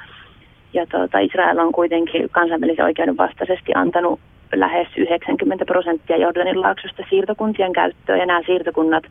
[0.72, 4.20] Ja tuota, Israel on kuitenkin kansainvälisen oikeuden vastaisesti antanut
[4.54, 9.04] lähes 90 prosenttia Jordanin laaksosta siirtokuntien käyttöön ja nämä siirtokunnat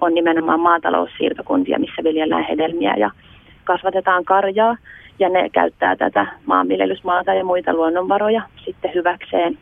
[0.00, 3.10] on nimenomaan maataloussiirtokuntia, missä viljellään hedelmiä ja
[3.64, 4.76] kasvatetaan karjaa
[5.18, 9.58] ja ne käyttää tätä maanviljelysmaata ja muita luonnonvaroja sitten hyväkseen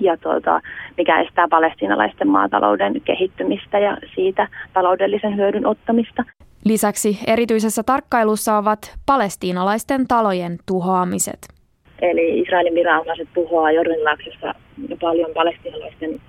[0.00, 0.60] ja tuota,
[0.96, 6.24] mikä estää palestiinalaisten maatalouden kehittymistä ja siitä taloudellisen hyödyn ottamista.
[6.64, 11.59] Lisäksi erityisessä tarkkailussa ovat palestiinalaisten talojen tuhoamiset.
[12.02, 14.54] Eli Israelin viranomaiset tuhoaa Jordanilaaksessa
[15.00, 16.20] paljon palestiinalaisten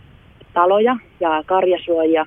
[0.54, 2.26] taloja ja karjasuojia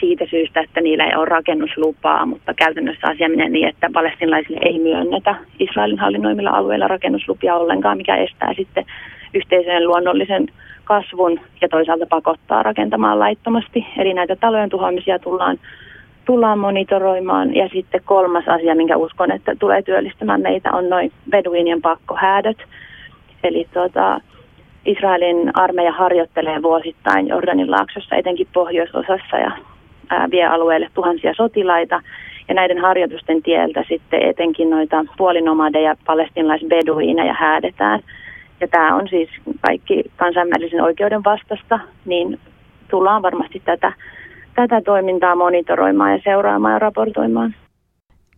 [0.00, 4.78] siitä syystä, että niillä ei ole rakennuslupaa, mutta käytännössä asia menee niin, että palestinalaisille ei
[4.78, 8.84] myönnetä Israelin hallinnoimilla alueilla rakennuslupia ollenkaan, mikä estää sitten
[9.34, 10.46] yhteisöjen luonnollisen
[10.84, 13.86] kasvun ja toisaalta pakottaa rakentamaan laittomasti.
[13.98, 15.58] Eli näitä talojen tuhoamisia tullaan,
[16.26, 17.54] tullaan monitoroimaan.
[17.54, 22.58] Ja sitten kolmas asia, minkä uskon, että tulee työllistämään meitä, on noin beduinien pakkohäädöt.
[23.44, 24.20] Eli tuota,
[24.84, 29.50] Israelin armeija harjoittelee vuosittain Jordanin laaksossa, etenkin pohjoisosassa ja
[30.10, 32.02] ää, vie alueelle tuhansia sotilaita.
[32.48, 38.00] Ja näiden harjoitusten tieltä sitten etenkin noita puolinomadeja, palestinalaisbeduineja häädetään–
[38.60, 39.28] ja tämä on siis
[39.60, 42.40] kaikki kansainvälisen oikeuden vastasta, niin
[42.90, 43.92] tullaan varmasti tätä,
[44.56, 47.54] tätä toimintaa monitoroimaan ja seuraamaan ja raportoimaan.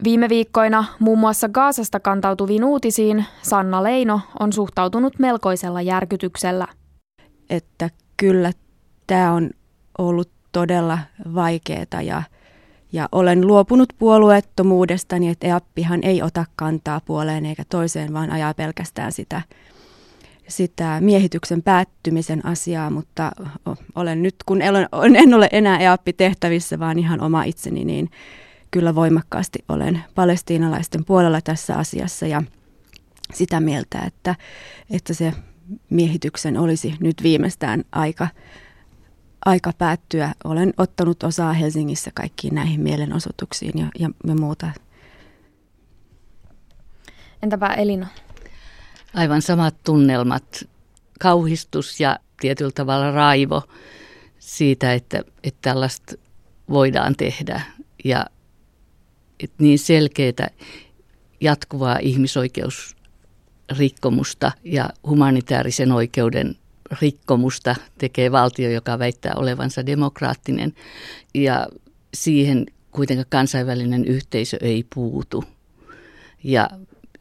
[0.05, 6.67] Viime viikkoina muun muassa Gaasasta kantautuviin uutisiin Sanna Leino on suhtautunut melkoisella järkytyksellä.
[7.51, 8.51] Että kyllä
[9.07, 9.51] tämä on
[9.99, 10.99] ollut todella
[11.35, 12.23] vaikeaa ja,
[12.93, 19.13] ja olen luopunut puolueettomuudestani, että EAPPihan ei ota kantaa puoleen eikä toiseen, vaan ajaa pelkästään
[19.13, 19.43] sitä
[20.49, 23.33] sitä miehityksen päättymisen asiaa, mutta
[23.95, 24.63] olen nyt, kun
[25.17, 28.11] en ole enää EAPPI-tehtävissä, vaan ihan oma itseni, niin
[28.71, 32.43] kyllä voimakkaasti olen palestiinalaisten puolella tässä asiassa ja
[33.35, 34.35] sitä mieltä, että,
[34.91, 35.33] että se
[35.91, 38.29] miehityksen olisi nyt viimeistään aika,
[39.45, 40.35] aika päättyä.
[40.45, 44.71] Olen ottanut osaa Helsingissä kaikkiin näihin mielenosoituksiin ja, ja muuta.
[47.43, 48.07] Entäpä Elina?
[49.15, 50.69] Aivan samat tunnelmat,
[51.21, 53.63] kauhistus ja tietyllä tavalla raivo
[54.39, 56.15] siitä, että, että tällaista
[56.71, 57.63] voidaan tehdä
[58.05, 58.27] ja
[59.41, 60.51] että niin selkeää
[61.41, 66.57] jatkuvaa ihmisoikeusrikkomusta ja humanitaarisen oikeuden
[67.01, 70.75] rikkomusta tekee valtio, joka väittää olevansa demokraattinen
[71.35, 71.67] ja
[72.15, 75.45] siihen kuitenkaan kansainvälinen yhteisö ei puutu.
[76.45, 76.71] Ja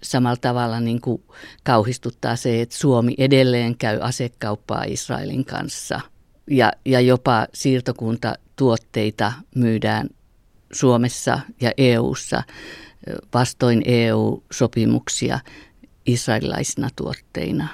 [0.03, 1.23] samalla tavalla niin kuin
[1.63, 6.01] kauhistuttaa se, että Suomi edelleen käy asekauppaa Israelin kanssa
[6.49, 10.09] ja, ja jopa siirtokuntatuotteita myydään
[10.71, 12.43] Suomessa ja EU:ssa
[13.33, 15.39] vastoin EU-sopimuksia
[16.05, 17.67] israelilaisina tuotteina.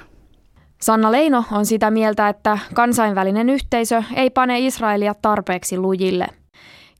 [0.80, 6.26] Sanna Leino on sitä mieltä, että kansainvälinen yhteisö ei pane Israelia tarpeeksi lujille.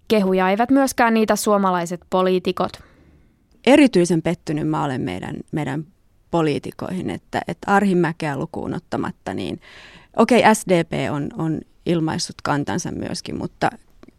[0.08, 2.72] Kehuja eivät myöskään niitä suomalaiset poliitikot
[3.66, 5.86] erityisen pettynyt mä olen meidän, meidän
[6.30, 9.60] poliitikoihin, että, että Arhimäkeä lukuun ottamatta, niin
[10.16, 13.70] okei, okay, SDP on, on ilmaissut kantansa myöskin, mutta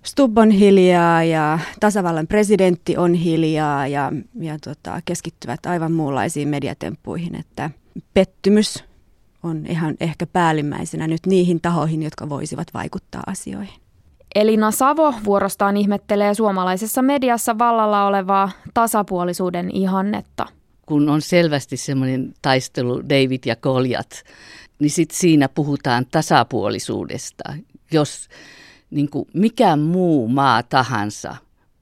[0.03, 7.35] Stubb on hiljaa ja tasavallan presidentti on hiljaa ja, ja tota, keskittyvät aivan muunlaisiin mediatemppuihin,
[7.35, 7.69] että
[8.13, 8.83] pettymys
[9.43, 13.84] on ihan ehkä päällimmäisenä nyt niihin tahoihin, jotka voisivat vaikuttaa asioihin.
[14.36, 20.45] Elina Savo vuorostaan ihmettelee suomalaisessa mediassa vallalla olevaa tasapuolisuuden ihannetta.
[20.86, 24.23] Kun on selvästi semmoinen taistelu David ja Koljat,
[24.79, 27.43] niin sit siinä puhutaan tasapuolisuudesta.
[27.91, 28.27] Jos
[28.91, 31.36] niin kuin mikä muu maa tahansa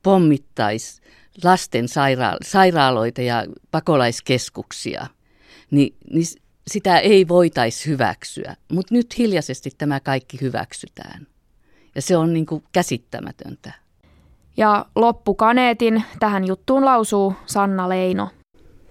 [0.03, 1.01] pommittaisi
[1.43, 5.07] lasten saira- sairaaloita ja pakolaiskeskuksia,
[5.71, 6.25] niin, niin
[6.67, 8.55] sitä ei voitaisi hyväksyä.
[8.71, 11.27] Mutta nyt hiljaisesti tämä kaikki hyväksytään.
[11.95, 13.73] Ja se on niin kuin käsittämätöntä.
[14.57, 18.29] Ja loppukaneetin tähän juttuun lausuu Sanna Leino.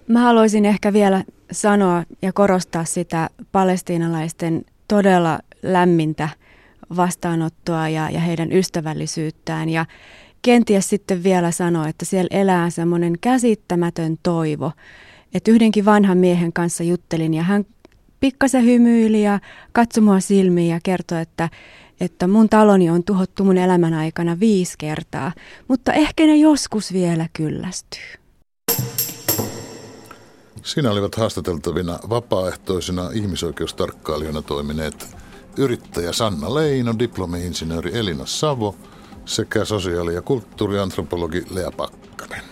[0.07, 6.29] Mä haluaisin ehkä vielä sanoa ja korostaa sitä palestiinalaisten todella lämmintä
[6.95, 9.69] vastaanottoa ja, ja heidän ystävällisyyttään.
[9.69, 9.85] Ja
[10.41, 14.71] kenties sitten vielä sanoa, että siellä elää semmoinen käsittämätön toivo.
[15.33, 17.65] Että yhdenkin vanhan miehen kanssa juttelin ja hän
[18.19, 19.39] pikkasen hymyili ja
[19.71, 21.49] katsoi mua silmiin ja kertoi, että
[21.99, 25.31] että mun taloni on tuhottu mun elämän aikana viisi kertaa,
[25.67, 28.01] mutta ehkä ne joskus vielä kyllästyy.
[30.63, 35.15] Siinä olivat haastateltavina vapaaehtoisina ihmisoikeustarkkailijoina toimineet
[35.57, 38.75] yrittäjä Sanna Leino, diplomi-insinööri Elina Savo
[39.25, 42.43] sekä sosiaali- ja kulttuuriantropologi Lea Pakkanen.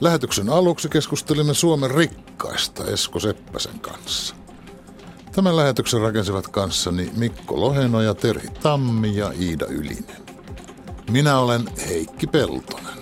[0.00, 4.34] Lähetyksen aluksi keskustelimme Suomen rikkaista Esko Seppäsen kanssa.
[5.38, 10.22] Tämän lähetyksen rakensivat kanssani Mikko Loheno ja Terhi Tammi ja Iida Ylinen.
[11.10, 12.97] Minä olen Heikki Peltonen.